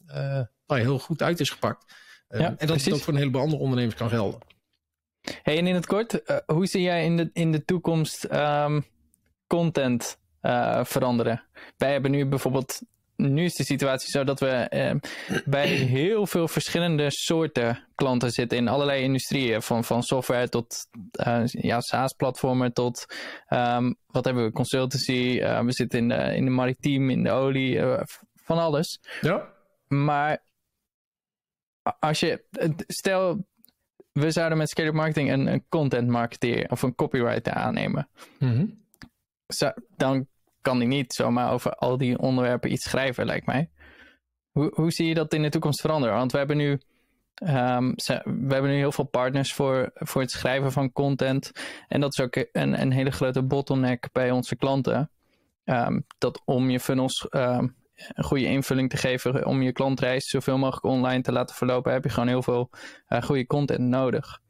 uh, 0.07 0.41
heel 0.65 0.99
goed 0.99 1.21
uit 1.21 1.39
is 1.39 1.49
gepakt. 1.49 1.93
Ja, 2.29 2.55
en 2.57 2.67
dat 2.67 2.83
het 2.83 2.93
ook 2.93 2.99
voor 2.99 3.13
een 3.13 3.19
heleboel 3.19 3.41
andere 3.41 3.61
ondernemers 3.61 3.95
kan 3.95 4.09
gelden. 4.09 4.39
Hey, 5.43 5.57
en 5.57 5.67
in 5.67 5.75
het 5.75 5.85
kort, 5.85 6.21
hoe 6.45 6.65
zie 6.65 6.81
jij 6.81 7.05
in 7.05 7.17
de, 7.17 7.29
in 7.33 7.51
de 7.51 7.65
toekomst 7.65 8.27
um, 8.31 8.85
content 9.47 10.17
veranderen? 10.83 11.43
Wij 11.77 11.91
hebben 11.91 12.11
nu 12.11 12.25
bijvoorbeeld 12.25 12.81
nu 13.21 13.43
is 13.43 13.55
de 13.55 13.63
situatie 13.63 14.09
zo 14.09 14.23
dat 14.23 14.39
we 14.39 14.47
eh, 14.47 14.95
bij 15.45 15.67
heel 15.67 16.27
veel 16.27 16.47
verschillende 16.47 17.11
soorten 17.11 17.87
klanten 17.95 18.31
zitten 18.31 18.57
in 18.57 18.67
allerlei 18.67 19.03
industrieën. 19.03 19.61
Van, 19.61 19.83
van 19.83 20.03
software 20.03 20.49
tot 20.49 20.87
uh, 21.27 21.41
ja, 21.45 21.81
SaaS-platformen 21.81 22.73
tot 22.73 23.05
um, 23.49 23.95
wat 24.07 24.25
hebben 24.25 24.43
we, 24.43 24.51
consultancy. 24.51 25.39
Uh, 25.41 25.61
we 25.61 25.71
zitten 25.71 25.99
in 25.99 26.07
de, 26.07 26.35
in 26.35 26.45
de 26.45 26.51
maritiem, 26.51 27.09
in 27.09 27.23
de 27.23 27.31
olie, 27.31 27.75
uh, 27.75 28.01
van 28.35 28.57
alles. 28.57 28.99
Ja. 29.21 29.53
Maar 29.87 30.43
als 31.99 32.19
je, 32.19 32.45
stel, 32.87 33.45
we 34.11 34.31
zouden 34.31 34.57
met 34.57 34.69
Scale 34.69 34.91
Marketing 34.91 35.31
een, 35.31 35.47
een 35.47 35.65
content 35.69 36.07
marketeer 36.07 36.69
of 36.69 36.81
een 36.81 36.95
copywriter 36.95 37.53
aannemen. 37.53 38.09
Mm 38.39 38.53
-hmm. 38.53 38.79
Zo, 39.47 39.71
dan 39.95 40.27
kan 40.61 40.77
hij 40.77 40.87
niet 40.87 41.13
zomaar 41.13 41.51
over 41.51 41.71
al 41.71 41.97
die 41.97 42.19
onderwerpen 42.19 42.71
iets 42.71 42.83
schrijven, 42.83 43.25
lijkt 43.25 43.45
mij. 43.45 43.69
Hoe, 44.51 44.71
hoe 44.73 44.91
zie 44.91 45.07
je 45.07 45.13
dat 45.13 45.33
in 45.33 45.41
de 45.41 45.49
toekomst 45.49 45.81
veranderen? 45.81 46.15
Want 46.15 46.31
we 46.31 46.37
hebben 46.37 46.57
nu, 46.57 46.81
um, 47.43 47.93
we 48.23 48.53
hebben 48.53 48.69
nu 48.69 48.75
heel 48.75 48.91
veel 48.91 49.05
partners 49.05 49.53
voor, 49.53 49.91
voor 49.93 50.21
het 50.21 50.31
schrijven 50.31 50.71
van 50.71 50.91
content. 50.91 51.51
En 51.87 52.01
dat 52.01 52.11
is 52.11 52.25
ook 52.25 52.35
een, 52.51 52.81
een 52.81 52.91
hele 52.91 53.11
grote 53.11 53.43
bottleneck 53.43 54.09
bij 54.11 54.31
onze 54.31 54.55
klanten. 54.55 55.11
Um, 55.65 56.05
dat 56.17 56.41
om 56.45 56.69
je 56.69 56.79
funnels 56.79 57.27
um, 57.29 57.75
een 57.95 58.23
goede 58.23 58.45
invulling 58.45 58.89
te 58.89 58.97
geven, 58.97 59.45
om 59.45 59.61
je 59.61 59.71
klantreis 59.71 60.29
zoveel 60.29 60.57
mogelijk 60.57 60.85
online 60.85 61.21
te 61.21 61.31
laten 61.31 61.55
verlopen, 61.55 61.91
heb 61.91 62.03
je 62.03 62.09
gewoon 62.09 62.27
heel 62.27 62.43
veel 62.43 62.69
uh, 63.09 63.21
goede 63.21 63.45
content 63.45 63.79
nodig 63.79 64.41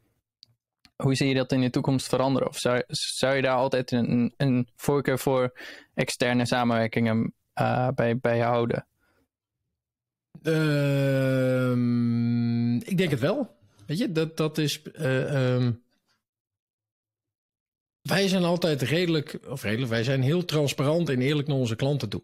hoe 1.01 1.15
zie 1.15 1.27
je 1.27 1.33
dat 1.33 1.51
in 1.51 1.61
de 1.61 1.69
toekomst 1.69 2.07
veranderen? 2.07 2.47
Of 2.47 2.57
zou, 2.57 2.83
zou 2.87 3.35
je 3.35 3.41
daar 3.41 3.55
altijd 3.55 3.91
een, 3.91 4.33
een 4.37 4.67
voorkeur 4.75 5.19
voor 5.19 5.59
externe 5.93 6.45
samenwerkingen 6.45 7.33
uh, 7.61 7.87
bij, 7.95 8.17
bij 8.17 8.39
houden? 8.39 8.85
Uh, 10.43 11.71
ik 12.89 12.97
denk 12.97 13.11
het 13.11 13.19
wel. 13.19 13.55
Weet 13.85 13.97
je, 13.97 14.11
dat, 14.11 14.37
dat 14.37 14.57
is. 14.57 14.81
Uh, 14.93 15.53
um, 15.53 15.83
wij 18.01 18.27
zijn 18.27 18.43
altijd 18.43 18.81
redelijk, 18.81 19.39
of 19.47 19.63
redelijk, 19.63 19.91
wij 19.91 20.03
zijn 20.03 20.21
heel 20.21 20.45
transparant 20.45 21.09
en 21.09 21.21
eerlijk 21.21 21.47
naar 21.47 21.57
onze 21.57 21.75
klanten 21.75 22.09
toe. 22.09 22.23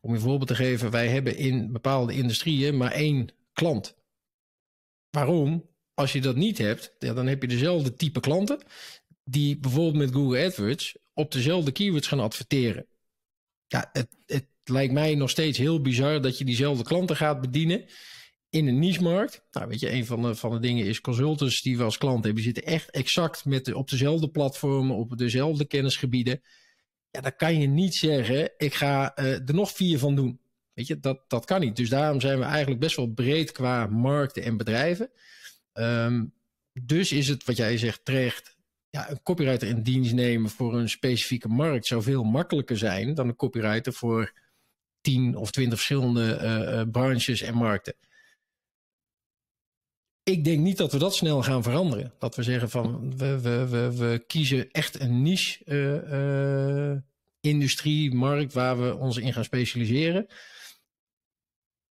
Om 0.00 0.10
je 0.10 0.16
een 0.16 0.22
voorbeeld 0.22 0.48
te 0.48 0.54
geven, 0.54 0.90
wij 0.90 1.08
hebben 1.08 1.36
in 1.36 1.72
bepaalde 1.72 2.14
industrieën 2.14 2.76
maar 2.76 2.92
één 2.92 3.28
klant. 3.52 3.96
Waarom? 5.10 5.69
Als 6.00 6.12
je 6.12 6.20
dat 6.20 6.36
niet 6.36 6.58
hebt, 6.58 6.94
dan 6.98 7.26
heb 7.26 7.42
je 7.42 7.48
dezelfde 7.48 7.94
type 7.94 8.20
klanten 8.20 8.58
die 9.24 9.58
bijvoorbeeld 9.58 9.96
met 9.96 10.12
Google 10.12 10.44
AdWords 10.44 10.96
op 11.12 11.32
dezelfde 11.32 11.72
keywords 11.72 12.06
gaan 12.06 12.20
adverteren. 12.20 12.86
Ja, 13.66 13.90
het, 13.92 14.08
het 14.26 14.46
lijkt 14.64 14.92
mij 14.92 15.14
nog 15.14 15.30
steeds 15.30 15.58
heel 15.58 15.80
bizar 15.80 16.20
dat 16.20 16.38
je 16.38 16.44
diezelfde 16.44 16.84
klanten 16.84 17.16
gaat 17.16 17.40
bedienen 17.40 17.84
in 18.50 18.66
een 18.66 18.78
niche-markt. 18.78 19.42
Nou, 19.50 19.68
weet 19.68 19.80
je, 19.80 19.92
een 19.92 20.06
van 20.06 20.22
de, 20.22 20.34
van 20.34 20.50
de 20.50 20.60
dingen 20.60 20.86
is 20.86 21.00
consultants 21.00 21.62
die 21.62 21.76
we 21.76 21.84
als 21.84 21.98
klant 21.98 22.24
hebben, 22.24 22.42
die 22.42 22.52
zitten 22.52 22.72
echt 22.72 22.90
exact 22.90 23.44
met 23.44 23.64
de, 23.64 23.76
op 23.76 23.90
dezelfde 23.90 24.30
platformen, 24.30 24.96
op 24.96 25.18
dezelfde 25.18 25.64
kennisgebieden. 25.64 26.42
Ja, 27.10 27.20
dan 27.20 27.36
kan 27.36 27.60
je 27.60 27.66
niet 27.66 27.94
zeggen, 27.94 28.52
ik 28.56 28.74
ga 28.74 29.18
uh, 29.18 29.32
er 29.32 29.54
nog 29.54 29.72
vier 29.72 29.98
van 29.98 30.14
doen. 30.14 30.40
Weet 30.72 30.86
je, 30.86 31.00
dat, 31.00 31.24
dat 31.28 31.44
kan 31.44 31.60
niet. 31.60 31.76
Dus 31.76 31.88
daarom 31.88 32.20
zijn 32.20 32.38
we 32.38 32.44
eigenlijk 32.44 32.80
best 32.80 32.96
wel 32.96 33.06
breed 33.06 33.52
qua 33.52 33.86
markten 33.86 34.42
en 34.42 34.56
bedrijven. 34.56 35.10
Um, 35.72 36.32
dus 36.72 37.12
is 37.12 37.28
het 37.28 37.44
wat 37.44 37.56
jij 37.56 37.78
zegt 37.78 38.04
terecht. 38.04 38.58
Ja, 38.90 39.10
een 39.10 39.22
copywriter 39.22 39.68
in 39.68 39.82
dienst 39.82 40.12
nemen 40.12 40.50
voor 40.50 40.74
een 40.74 40.88
specifieke 40.88 41.48
markt 41.48 41.86
zou 41.86 42.02
veel 42.02 42.22
makkelijker 42.22 42.78
zijn 42.78 43.14
dan 43.14 43.28
een 43.28 43.36
copywriter 43.36 43.92
voor 43.92 44.32
tien 45.00 45.36
of 45.36 45.50
twintig 45.50 45.78
verschillende 45.78 46.38
uh, 46.42 46.78
uh, 46.78 46.82
branches 46.90 47.40
en 47.40 47.54
markten. 47.54 47.94
Ik 50.22 50.44
denk 50.44 50.60
niet 50.60 50.76
dat 50.76 50.92
we 50.92 50.98
dat 50.98 51.14
snel 51.14 51.42
gaan 51.42 51.62
veranderen. 51.62 52.14
Dat 52.18 52.36
we 52.36 52.42
zeggen 52.42 52.70
van 52.70 53.16
we, 53.16 53.40
we, 53.40 53.68
we, 53.68 53.96
we 53.96 54.24
kiezen 54.26 54.70
echt 54.70 55.00
een 55.00 55.22
niche 55.22 55.64
uh, 55.66 57.02
industrie, 57.40 58.14
markt 58.14 58.52
waar 58.52 58.82
we 58.82 58.96
ons 58.96 59.16
in 59.16 59.32
gaan 59.32 59.44
specialiseren. 59.44 60.26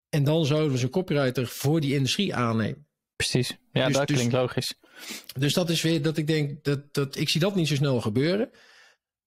En 0.10 0.24
dan 0.24 0.46
zouden 0.46 0.72
we 0.72 0.78
zo'n 0.78 0.90
copywriter 0.90 1.48
voor 1.48 1.80
die 1.80 1.94
industrie 1.94 2.36
aannemen. 2.36 2.89
Precies. 3.20 3.58
Ja, 3.72 3.86
Dus- 3.86 3.96
dat 3.96 4.08
dus- 4.08 4.16
klinkt 4.16 4.34
logisch. 4.34 4.74
Dus 5.38 5.54
dat 5.54 5.70
is 5.70 5.82
weer 5.82 6.02
dat 6.02 6.18
ik 6.18 6.28
denk 6.28 6.64
dat, 6.64 6.94
dat 6.94 7.16
ik 7.16 7.30
zie 7.30 7.40
dat 7.40 7.56
niet 7.56 7.68
zo 7.68 7.76
snel 7.76 8.02
gebeuren. 8.02 8.50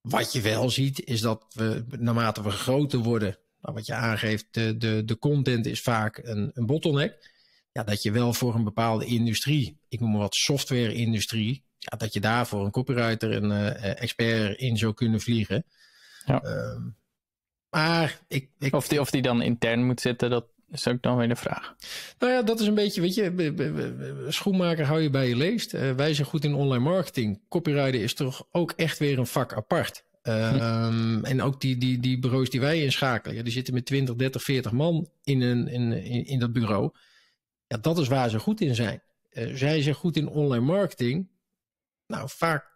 Wat 0.01 0.33
je 0.33 0.41
wel 0.41 0.71
ziet, 0.71 1.05
is 1.05 1.21
dat 1.21 1.45
we 1.55 1.85
naarmate 1.99 2.43
we 2.43 2.51
groter 2.51 2.99
worden, 2.99 3.39
nou, 3.61 3.75
wat 3.75 3.87
je 3.87 3.95
aangeeft, 3.95 4.47
de, 4.51 4.77
de, 4.77 5.05
de 5.05 5.19
content 5.19 5.67
is 5.67 5.81
vaak 5.81 6.17
een, 6.23 6.51
een 6.55 6.67
bottleneck. 6.67 7.31
Ja, 7.73 7.83
dat 7.83 8.03
je 8.03 8.11
wel 8.13 8.33
voor 8.33 8.55
een 8.55 8.65
bepaalde 8.65 9.05
industrie, 9.05 9.79
ik 9.89 10.01
noem 10.01 10.11
maar 10.11 10.21
wat 10.21 10.35
software-industrie, 10.35 11.65
ja, 11.79 11.97
dat 11.97 12.13
je 12.13 12.21
daar 12.21 12.47
voor 12.47 12.65
een 12.65 12.71
copywriter 12.71 13.33
en 13.33 13.53
eh, 13.53 14.03
expert 14.03 14.59
in 14.59 14.77
zou 14.77 14.95
kunnen 14.95 15.21
vliegen. 15.21 15.65
Ja. 16.27 16.43
Ehm, 16.43 16.83
maar 17.71 18.21
ik, 18.29 18.51
ik, 18.59 18.75
Of 18.75 18.89
die, 18.89 19.01
of 19.01 19.11
die 19.11 19.23
dan 19.23 19.43
intern 19.43 19.87
moet 19.87 20.01
zitten, 20.01 20.31
dat 20.31 20.47
is 20.73 20.89
ook 20.89 21.03
dan 21.03 21.17
weer 21.17 21.29
de 21.29 21.37
vraag. 21.37 21.75
Nou 22.19 22.33
ja, 22.33 22.43
dat 22.43 22.61
is 22.61 22.67
een 22.67 22.75
beetje, 22.75 23.01
weet 23.01 23.15
je, 23.15 24.27
schoenmaker 24.29 24.85
hou 24.85 25.01
je 25.01 25.11
bij 25.11 25.29
je 25.29 25.37
leest. 25.37 25.75
Eh, 25.75 25.91
wij 25.91 26.15
zijn 26.15 26.27
goed 26.27 26.45
in 26.45 26.55
online 26.55 26.85
marketing. 26.85 27.41
Copywriter 27.49 28.03
is 28.03 28.15
toch 28.15 28.47
ook 28.51 28.73
echt 28.77 28.99
weer 28.99 29.19
een 29.19 29.27
vak 29.27 29.53
apart. 29.53 30.05
Ehm, 30.23 31.25
En 31.33 31.43
ook 31.43 31.61
die, 31.61 31.77
die, 31.77 32.01
die 32.01 32.19
bureaus 32.19 32.51
die 32.51 32.61
wij 32.61 32.83
inschakelen, 32.83 33.37
ja, 33.37 33.43
die 33.43 33.53
zitten 33.53 33.75
met 33.75 33.87
20, 33.87 34.15
30, 34.15 34.43
40 34.43 34.73
man 34.73 35.09
in, 35.25 35.41
een, 35.41 35.69
in, 35.69 35.93
in, 35.93 36.27
in 36.27 36.39
dat 36.39 36.53
bureau. 36.53 36.91
Ja, 37.67 37.77
dat 37.77 37.99
is 37.99 38.09
waar 38.09 38.31
ze 38.31 38.39
goed 38.39 38.61
in 38.61 38.75
zijn. 38.75 39.03
Eh, 39.31 39.55
zij 39.55 39.83
zijn 39.83 39.95
goed 39.95 40.17
in 40.17 40.29
online 40.29 40.65
marketing. 40.65 41.29
Nou, 42.07 42.29
vaak 42.31 42.71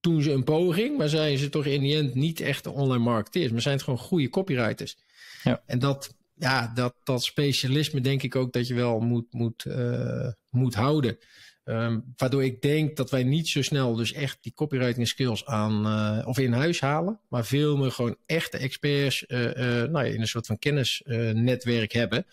doen 0.00 0.22
ze 0.22 0.32
een 0.32 0.44
poging, 0.44 0.98
maar 0.98 1.08
zijn 1.08 1.38
ze 1.38 1.48
toch 1.48 1.64
in 1.64 1.80
die 1.80 1.96
end 1.96 2.14
niet 2.14 2.40
echt 2.40 2.64
de 2.64 2.70
online 2.70 3.04
marketeers, 3.04 3.52
maar 3.52 3.60
zijn 3.60 3.74
het 3.74 3.84
gewoon 3.84 3.98
goede 3.98 4.28
copywriters. 4.28 4.96
Ja. 5.42 5.62
En 5.66 5.78
dat, 5.78 6.14
ja, 6.40 6.72
dat, 6.74 6.94
dat 7.04 7.22
specialisme 7.24 8.00
denk 8.00 8.22
ik 8.22 8.36
ook 8.36 8.52
dat 8.52 8.66
je 8.66 8.74
wel 8.74 9.00
moet, 9.00 9.32
moet, 9.32 9.64
eh, 9.64 10.28
moet 10.50 10.74
houden. 10.74 11.18
Ehm, 11.64 12.00
waardoor 12.16 12.44
ik 12.44 12.62
denk 12.62 12.96
dat 12.96 13.10
wij 13.10 13.22
niet 13.22 13.48
zo 13.48 13.62
snel 13.62 13.94
dus 13.94 14.12
echt 14.12 14.38
die 14.40 14.54
copywriting 14.54 15.08
skills 15.08 15.46
aan 15.46 15.86
eh, 15.86 16.26
of 16.28 16.38
in 16.38 16.52
huis 16.52 16.80
halen, 16.80 17.20
maar 17.28 17.44
veel 17.44 17.76
meer 17.76 17.90
gewoon 17.92 18.16
echte 18.26 18.58
experts 18.58 19.26
eh, 19.26 19.38
nou 19.62 20.04
ja, 20.04 20.12
in 20.12 20.20
een 20.20 20.26
soort 20.26 20.46
van 20.46 20.58
kennisnetwerk 20.58 21.92
hebben. 21.92 22.26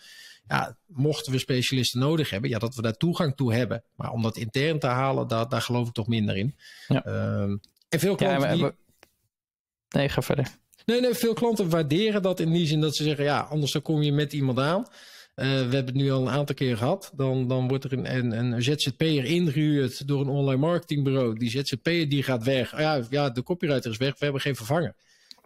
Ja, 0.46 0.78
mochten 0.86 1.32
we 1.32 1.38
specialisten 1.38 2.00
nodig 2.00 2.30
hebben, 2.30 2.50
ja, 2.50 2.58
dat 2.58 2.74
we 2.74 2.82
daar 2.82 2.96
toegang 2.96 3.36
toe 3.36 3.54
hebben. 3.54 3.84
Maar 3.94 4.10
om 4.10 4.22
dat 4.22 4.36
intern 4.36 4.78
te 4.78 4.86
halen, 4.86 5.28
daar, 5.28 5.48
daar 5.48 5.62
geloof 5.62 5.88
ik 5.88 5.94
toch 5.94 6.06
minder 6.06 6.36
in. 6.36 6.56
Ja. 6.88 7.04
Ehm, 7.04 7.56
en 7.88 7.98
veel 7.98 8.10
Ja, 8.10 8.16
klanten 8.16 8.40
maar, 8.40 8.52
die, 8.54 8.64
we- 8.64 8.74
Nee, 9.88 10.08
ga 10.08 10.22
verder. 10.22 10.48
Nee, 10.88 11.00
nee, 11.00 11.14
veel 11.14 11.34
klanten 11.34 11.70
waarderen 11.70 12.22
dat 12.22 12.40
in 12.40 12.52
die 12.52 12.66
zin 12.66 12.80
dat 12.80 12.96
ze 12.96 13.02
zeggen: 13.02 13.24
ja, 13.24 13.40
anders 13.40 13.72
dan 13.72 13.82
kom 13.82 14.02
je 14.02 14.12
met 14.12 14.32
iemand 14.32 14.58
aan. 14.58 14.86
Eh, 15.34 15.46
we 15.46 15.52
hebben 15.52 15.84
het 15.84 15.94
nu 15.94 16.10
al 16.10 16.20
een 16.20 16.32
aantal 16.32 16.54
keer 16.54 16.76
gehad. 16.76 17.12
Dan, 17.14 17.48
dan 17.48 17.68
wordt 17.68 17.84
er 17.84 17.92
een, 17.92 18.16
een, 18.16 18.32
een 18.32 18.62
ZZP'er 18.62 19.24
ingehuurd 19.24 20.08
door 20.08 20.20
een 20.20 20.28
online 20.28 20.60
marketingbureau. 20.60 21.38
Die 21.38 21.50
ZZP'er 21.50 22.08
die 22.08 22.22
gaat 22.22 22.44
weg. 22.44 22.78
Ja, 22.78 23.06
ja, 23.10 23.30
de 23.30 23.42
copywriter 23.42 23.90
is 23.90 23.96
weg. 23.96 24.10
We 24.18 24.24
hebben 24.24 24.40
geen 24.40 24.56
vervanger. 24.56 24.94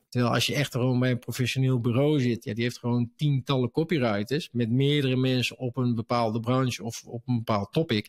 Terwijl 0.09 0.33
als 0.33 0.47
je 0.47 0.55
echt 0.55 0.73
gewoon 0.73 0.99
bij 0.99 1.11
een 1.11 1.19
professioneel 1.19 1.81
bureau 1.81 2.21
zit, 2.21 2.45
ja, 2.45 2.55
die 2.55 2.63
heeft 2.63 2.79
gewoon 2.79 3.11
tientallen 3.17 3.71
copywriters 3.71 4.49
met 4.53 4.71
meerdere 4.71 5.17
mensen 5.17 5.59
op 5.59 5.77
een 5.77 5.95
bepaalde 5.95 6.41
branche 6.41 6.83
of 6.85 7.03
op 7.07 7.23
een 7.27 7.37
bepaald 7.37 7.73
topic. 7.73 8.09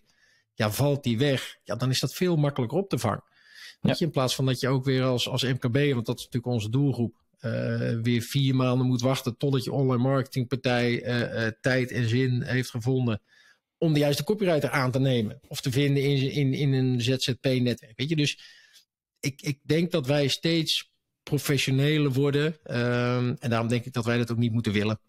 Ja, 0.54 0.72
valt 0.72 1.04
die 1.04 1.18
weg, 1.18 1.58
ja, 1.64 1.76
dan 1.76 1.90
is 1.90 2.00
dat 2.00 2.14
veel 2.14 2.36
makkelijker 2.36 2.78
op 2.78 2.90
te 2.90 2.98
vangen. 2.98 3.24
Weet 3.84 3.98
je, 3.98 4.06
in 4.06 4.12
plaats 4.12 4.36
van 4.36 4.46
dat 4.46 4.60
je 4.60 4.68
ook 4.68 4.86
weer 4.86 5.04
als, 5.04 5.30
als 5.30 5.44
MKB, 5.44 5.94
want 5.94 6.06
dat 6.06 6.18
is 6.18 6.26
natuurlijk 6.26 6.54
onze 6.54 6.70
doelgroep, 6.70 7.24
eh, 7.40 8.00
weer 8.02 8.22
vier 8.22 8.56
maanden 8.56 8.88
moet 8.88 9.02
wachten 9.02 9.38
totdat 9.38 9.64
je 9.64 9.72
online 9.72 10.04
marketingpartij 10.04 11.02
eh, 11.02 11.46
eh, 11.46 11.54
tijd 11.62 11.92
en 11.92 12.10
zin 12.10 12.42
heeft 12.42 12.70
gevonden 12.70 13.22
om 13.78 13.94
de 13.94 14.00
juiste 14.00 14.24
copywriter 14.24 14.70
aan 14.70 14.92
te 14.92 15.00
nemen 15.00 15.40
of 15.48 15.62
te 15.62 15.72
vinden 15.72 16.04
in, 16.04 16.32
in, 16.32 16.54
in 16.54 16.74
een 16.74 17.02
ZZP-netwerk. 17.02 17.94
Weet 17.96 18.10
je, 18.10 18.16
dus 18.16 18.40
ik, 19.20 19.42
ik 19.42 19.60
denk 19.64 19.92
dat 19.92 20.08
wij 20.08 20.28
steeds 20.28 20.92
professioneler 21.24 22.12
worden 22.12 22.58
ehm, 22.64 23.36
en 23.40 23.50
daarom 23.50 23.68
denk 23.68 23.86
ik 23.86 23.94
dat 23.94 24.06
wij 24.06 24.18
dat 24.18 24.32
ook 24.32 24.38
niet 24.38 24.54
moeten 24.54 24.74
willen. 24.74 25.00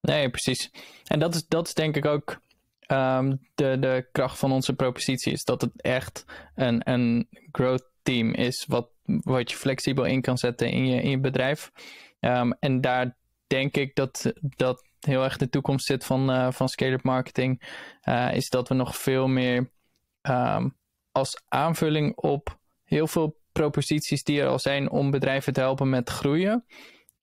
Nee, 0.00 0.30
precies. 0.30 0.70
En 1.04 1.18
dat 1.18 1.34
is, 1.34 1.46
dat 1.48 1.66
is 1.66 1.74
denk 1.74 1.96
ik 1.96 2.04
ook 2.04 2.40
ehm, 2.80 3.36
de, 3.54 3.76
de 3.80 4.08
kracht 4.12 4.38
van 4.38 4.52
onze 4.52 4.74
propositie. 4.74 5.32
Is 5.32 5.44
dat 5.44 5.60
het 5.60 5.82
echt 5.82 6.24
een, 6.54 6.90
een 6.90 7.28
growth 7.52 7.94
team 8.06 8.34
is. 8.34 8.64
Wat, 8.68 8.88
wat 9.04 9.50
je 9.50 9.56
flexibel 9.56 10.04
in 10.04 10.20
kan 10.20 10.38
zetten 10.38 10.70
in 10.70 10.86
je, 10.86 11.02
in 11.02 11.10
je 11.10 11.20
bedrijf. 11.20 11.70
Ehm, 12.20 12.50
en 12.60 12.80
daar 12.80 13.16
denk 13.46 13.76
ik 13.76 13.94
dat, 13.94 14.32
dat 14.40 14.84
heel 15.00 15.24
erg 15.24 15.36
de 15.36 15.48
toekomst 15.48 15.86
zit 15.86 16.04
van, 16.04 16.30
eh 16.30 16.52
van 16.52 16.68
scale-up 16.68 17.02
marketing. 17.02 17.62
eh, 18.00 18.34
is 18.34 18.48
dat 18.48 18.68
we 18.68 18.74
nog 18.74 18.96
veel 18.96 19.28
meer 19.28 19.70
ehm, 20.20 20.68
als 21.12 21.42
aanvulling 21.48 22.16
op 22.16 22.58
heel 22.84 23.06
veel 23.06 23.36
proposities 23.52 24.22
die 24.24 24.40
er 24.40 24.48
al 24.48 24.58
zijn 24.58 24.90
om 24.90 25.10
bedrijven 25.10 25.52
te 25.52 25.60
helpen 25.60 25.88
met 25.88 26.10
groeien. 26.10 26.64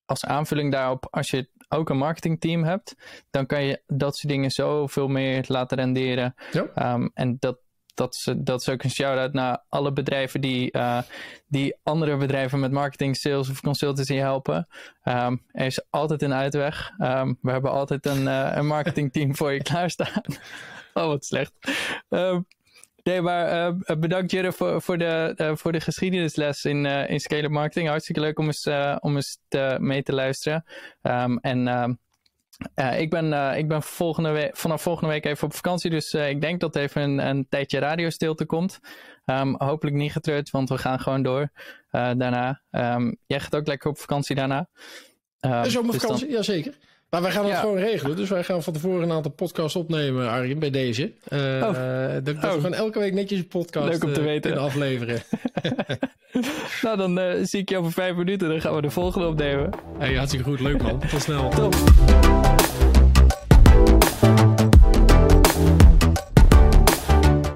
Als 0.06 0.26
aanvulling 0.26 0.72
daarop, 0.72 1.08
als 1.12 1.30
je 1.30 1.50
ook 1.70 1.90
een 1.90 1.98
marketingteam 1.98 2.64
hebt, 2.64 2.96
dan 3.30 3.46
kan 3.46 3.64
je 3.64 3.82
dat 3.88 4.16
soort 4.16 4.34
dingen 4.34 4.52
zoveel 4.52 5.08
meer 5.08 5.46
laten 5.48 5.78
renderen. 5.78 6.34
Ja. 6.52 6.66
Ehm, 6.76 7.08
en 7.14 7.38
dat, 7.40 7.60
dat, 7.94 8.14
is, 8.14 8.34
dat 8.38 8.62
is 8.62 8.70
ook 8.70 8.84
een 8.84 8.90
shout-out 8.90 9.34
naar 9.34 9.64
alle 9.70 9.94
bedrijven 9.94 10.42
die, 10.42 10.72
eh, 10.72 11.02
die 11.48 11.76
andere 11.84 12.18
bedrijven 12.18 12.60
met 12.60 12.72
marketing, 12.72 13.16
sales 13.16 13.50
of 13.50 13.62
consultancy 13.62 14.16
helpen. 14.16 14.68
Ehm, 15.04 15.38
er 15.52 15.66
is 15.66 15.86
altijd 15.90 16.22
een 16.22 16.34
uitweg. 16.34 16.92
Ehm, 16.98 17.34
we 17.42 17.52
hebben 17.52 17.72
altijd 17.72 18.06
een, 18.06 18.28
eh, 18.28 18.52
een 18.54 18.68
marketingteam 18.68 19.36
voor 19.36 19.52
je 19.54 19.62
klaarstaan. 19.70 20.22
oh, 20.94 21.06
wat 21.06 21.26
slecht. 21.26 21.54
Ehm, 22.10 22.42
nee, 23.04 23.22
maar 23.22 23.48
eh, 23.48 23.98
bedankt 23.98 24.32
Jurre 24.32 24.52
voor, 24.52 24.82
voor, 24.82 24.98
de, 24.98 25.52
voor 25.56 25.72
de 25.72 25.82
geschiedenisles 25.82 26.66
in, 26.66 26.86
in 26.86 27.20
Scale 27.20 27.50
Marketing. 27.50 27.88
Hartstikke 27.88 28.22
leuk 28.22 28.40
om 28.40 28.46
eens, 28.46 28.68
om 29.00 29.16
eens 29.16 29.40
mee 29.78 30.04
te 30.04 30.14
luisteren. 30.14 30.66
En 31.42 31.98
eh, 32.74 33.00
ik 33.00 33.10
ben, 33.10 33.34
eh, 33.34 33.58
ik 33.58 33.68
ben 33.68 33.84
volgende 33.84 34.32
week, 34.32 34.58
vanaf 34.58 34.82
volgende 34.82 35.10
week 35.14 35.26
even 35.26 35.48
op 35.48 35.54
vakantie. 35.54 35.90
Dus 35.90 36.14
eh, 36.14 36.30
ik 36.30 36.42
denk 36.42 36.60
dat 36.60 36.76
er 36.76 36.82
even 36.82 37.02
een, 37.02 37.28
een 37.28 37.48
tijdje 37.50 37.80
radiostilte 37.80 38.46
komt. 38.46 38.80
Ehm, 39.26 39.54
hopelijk 39.58 39.96
niet 39.96 40.12
getreurd, 40.12 40.50
want 40.50 40.70
we 40.70 40.78
gaan 40.78 41.00
gewoon 41.00 41.24
door 41.24 41.50
daarna. 41.90 42.62
Ehm, 42.70 43.14
jij 43.26 43.40
gaat 43.40 43.56
ook 43.56 43.68
lekker 43.68 43.90
op 43.90 43.98
vakantie 43.98 44.36
daarna. 44.36 44.70
Ehm, 45.40 45.54
Een 45.54 45.64
dus 45.64 45.74
zomervakantie, 45.74 46.30
jazeker. 46.30 46.74
Maar 47.14 47.22
wij 47.22 47.32
gaan 47.32 47.44
het 47.44 47.54
Ja. 47.54 47.60
gewoon 47.60 47.78
regelen. 47.78 48.16
Dus 48.16 48.30
wij 48.30 48.44
gaan 48.44 48.64
van 48.64 48.74
tevoren 48.74 49.02
een 49.04 49.12
aantal 49.12 49.32
podcasts 49.32 49.76
opnemen, 49.76 50.30
Arjen, 50.30 50.60
bij 50.60 50.70
deze. 50.70 51.12
Eh, 51.28 51.40
Oh. 51.40 51.62
dat, 52.14 52.26
dat 52.26 52.36
Oh. 52.36 52.42
we 52.42 52.50
gewoon 52.50 52.74
elke 52.74 53.00
week 53.00 53.14
netjes 53.14 53.40
een 53.40 53.48
podcast 53.48 53.88
Leuk 53.90 54.04
om 54.04 54.14
te 54.14 54.20
eh, 54.20 54.26
weten. 54.26 54.42
kunnen 54.42 54.62
afleveren. 54.62 55.22
nou, 56.84 56.98
dan 56.98 57.20
eh, 57.20 57.36
zie 57.44 57.60
ik 57.60 57.70
je 57.70 57.78
over 57.78 57.92
vijf 57.92 58.16
minuten. 58.16 58.50
Dan 58.50 58.62
gaan 58.62 58.76
we 58.76 58.82
de 58.82 58.90
volgende 58.90 59.28
opnemen. 59.28 59.70
Hey, 59.98 60.14
hartstikke 60.16 60.46
goed. 60.46 60.60
Leuk 60.60 60.82
man. 60.82 61.00
Tot 61.10 61.22
snel. 61.22 61.50
Top. 61.50 61.76